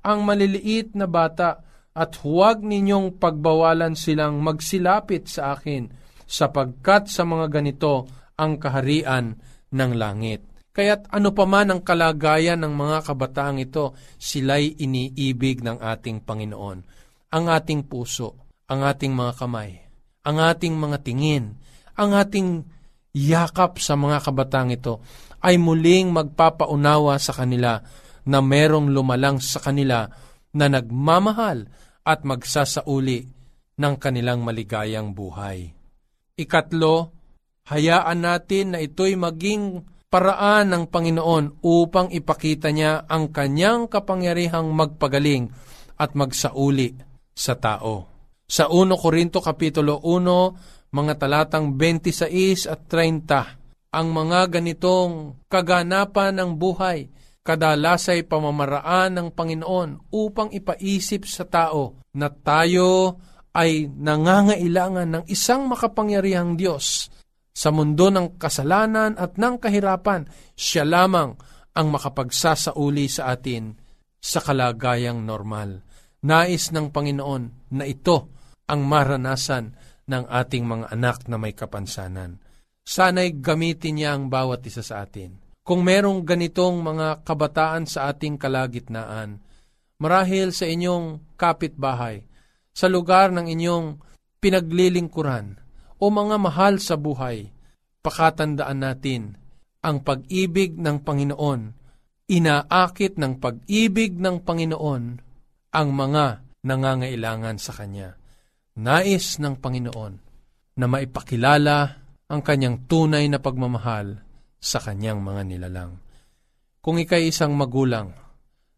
ang 0.00 0.18
maliliit 0.24 0.96
na 0.96 1.04
bata 1.04 1.60
at 1.92 2.16
huwag 2.24 2.64
ninyong 2.64 3.20
pagbawalan 3.20 3.92
silang 3.92 4.40
magsilapit 4.40 5.28
sa 5.28 5.52
akin 5.52 5.99
sapagkat 6.30 7.10
sa 7.10 7.26
mga 7.26 7.50
ganito 7.50 8.06
ang 8.38 8.62
kaharian 8.62 9.34
ng 9.74 9.92
langit. 9.98 10.46
Kaya't 10.70 11.10
ano 11.10 11.34
pa 11.34 11.50
man 11.50 11.74
ang 11.74 11.82
kalagayan 11.82 12.62
ng 12.62 12.70
mga 12.70 13.10
kabataang 13.10 13.58
ito, 13.58 13.98
sila'y 14.22 14.78
iniibig 14.78 15.66
ng 15.66 15.82
ating 15.82 16.22
Panginoon. 16.22 16.78
Ang 17.34 17.44
ating 17.50 17.90
puso, 17.90 18.38
ang 18.70 18.86
ating 18.86 19.10
mga 19.10 19.34
kamay, 19.34 19.82
ang 20.22 20.38
ating 20.38 20.78
mga 20.78 21.02
tingin, 21.02 21.58
ang 21.98 22.14
ating 22.14 22.62
yakap 23.10 23.82
sa 23.82 23.98
mga 23.98 24.22
kabataang 24.22 24.70
ito 24.70 25.02
ay 25.42 25.58
muling 25.58 26.14
magpapaunawa 26.14 27.18
sa 27.18 27.34
kanila 27.34 27.82
na 28.30 28.38
merong 28.38 28.94
lumalang 28.94 29.42
sa 29.42 29.58
kanila 29.58 30.06
na 30.54 30.66
nagmamahal 30.70 31.66
at 32.06 32.22
magsasauli 32.22 33.26
ng 33.74 33.94
kanilang 33.98 34.46
maligayang 34.46 35.10
buhay. 35.10 35.79
Ikatlo, 36.40 37.12
hayaan 37.68 38.24
natin 38.24 38.72
na 38.72 38.78
ito'y 38.80 39.20
maging 39.20 39.84
paraan 40.08 40.72
ng 40.72 40.84
Panginoon 40.88 41.60
upang 41.60 42.08
ipakita 42.08 42.72
niya 42.72 43.04
ang 43.06 43.28
kanyang 43.28 43.86
kapangyarihang 43.86 44.72
magpagaling 44.72 45.52
at 46.00 46.16
magsauli 46.16 46.96
sa 47.36 47.54
tao. 47.60 48.08
Sa 48.50 48.66
1 48.66 48.90
Korinto 48.98 49.38
Kapitulo 49.38 50.02
1, 50.02 50.90
mga 50.90 51.14
talatang 51.20 51.78
26 51.78 52.66
at 52.66 52.88
30, 52.88 53.94
ang 53.94 54.06
mga 54.10 54.58
ganitong 54.58 55.38
kaganapan 55.46 56.34
ng 56.34 56.50
buhay 56.58 57.06
kadalasay 57.40 58.26
pamamaraan 58.28 59.16
ng 59.16 59.28
Panginoon 59.32 60.12
upang 60.12 60.52
ipaisip 60.52 61.24
sa 61.24 61.46
tao 61.48 61.98
na 62.14 62.28
tayo 62.28 63.18
ay 63.56 63.90
nangangailangan 63.90 65.08
ng 65.10 65.24
isang 65.26 65.66
makapangyarihang 65.66 66.54
Diyos. 66.54 67.10
Sa 67.50 67.74
mundo 67.74 68.08
ng 68.08 68.38
kasalanan 68.38 69.18
at 69.18 69.36
ng 69.36 69.58
kahirapan, 69.58 70.24
siya 70.54 70.86
lamang 70.86 71.34
ang 71.74 71.86
makapagsasauli 71.90 73.10
sa 73.10 73.34
atin 73.34 73.74
sa 74.22 74.38
kalagayang 74.38 75.26
normal. 75.26 75.82
Nais 76.24 76.70
ng 76.70 76.94
Panginoon 76.94 77.74
na 77.74 77.84
ito 77.88 78.30
ang 78.70 78.86
maranasan 78.86 79.74
ng 80.06 80.24
ating 80.30 80.64
mga 80.66 80.86
anak 80.94 81.26
na 81.26 81.36
may 81.40 81.56
kapansanan. 81.56 82.38
Sana'y 82.86 83.38
gamitin 83.42 83.98
niya 83.98 84.14
ang 84.14 84.30
bawat 84.30 84.62
isa 84.66 84.82
sa 84.84 85.02
atin 85.02 85.50
kung 85.70 85.86
merong 85.86 86.26
ganitong 86.26 86.82
mga 86.82 87.22
kabataan 87.22 87.86
sa 87.86 88.10
ating 88.10 88.34
kalagitnaan, 88.40 89.38
marahil 90.02 90.50
sa 90.50 90.66
inyong 90.66 91.38
kapitbahay, 91.38 92.26
sa 92.80 92.88
lugar 92.88 93.28
ng 93.36 93.44
inyong 93.44 94.00
pinaglilingkuran, 94.40 95.60
o 96.00 96.08
mga 96.08 96.40
mahal 96.40 96.80
sa 96.80 96.96
buhay, 96.96 97.52
pakatandaan 98.00 98.80
natin 98.80 99.36
ang 99.84 100.00
pag-ibig 100.00 100.80
ng 100.80 101.04
Panginoon. 101.04 101.76
Inaakit 102.30 103.20
ng 103.20 103.36
pag-ibig 103.36 104.16
ng 104.16 104.40
Panginoon 104.40 105.02
ang 105.76 105.88
mga 105.92 106.24
nangangailangan 106.64 107.60
sa 107.60 107.76
Kanya. 107.76 108.16
Nais 108.80 109.36
ng 109.36 109.60
Panginoon 109.60 110.14
na 110.80 110.86
maipakilala 110.88 111.78
ang 112.32 112.40
Kanyang 112.40 112.88
tunay 112.88 113.28
na 113.28 113.44
pagmamahal 113.44 114.24
sa 114.56 114.78
kanyang 114.80 115.20
mga 115.20 115.42
nilalang. 115.44 116.00
Kung 116.80 116.96
ikay 116.96 117.28
isang 117.28 117.52
magulang 117.58 118.14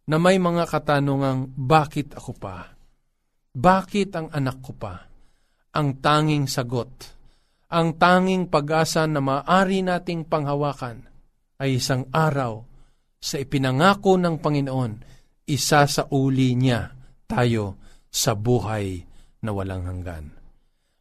na 0.09 0.17
may 0.19 0.41
mga 0.43 0.67
katanungang 0.67 1.55
bakit 1.55 2.17
ako 2.19 2.35
pa? 2.35 2.82
Bakit 3.53 4.09
ang 4.17 4.33
anak 4.33 4.65
ko 4.65 4.73
pa? 4.73 4.97
Ang 5.77 6.01
tanging 6.01 6.49
sagot, 6.49 6.89
ang 7.73 8.01
tanging 8.01 8.49
pag-asa 8.49 9.05
na 9.09 9.21
maaari 9.21 9.85
nating 9.85 10.29
panghawakan 10.29 11.09
ay 11.61 11.81
isang 11.81 12.09
araw 12.13 12.65
sa 13.17 13.41
ipinangako 13.41 14.21
ng 14.21 14.41
Panginoon, 14.41 14.93
isa 15.49 15.85
sa 15.89 16.09
uli 16.13 16.57
niya 16.57 16.93
tayo 17.29 17.81
sa 18.13 18.37
buhay 18.37 19.01
na 19.45 19.51
walang 19.53 19.89
hanggan. 19.89 20.33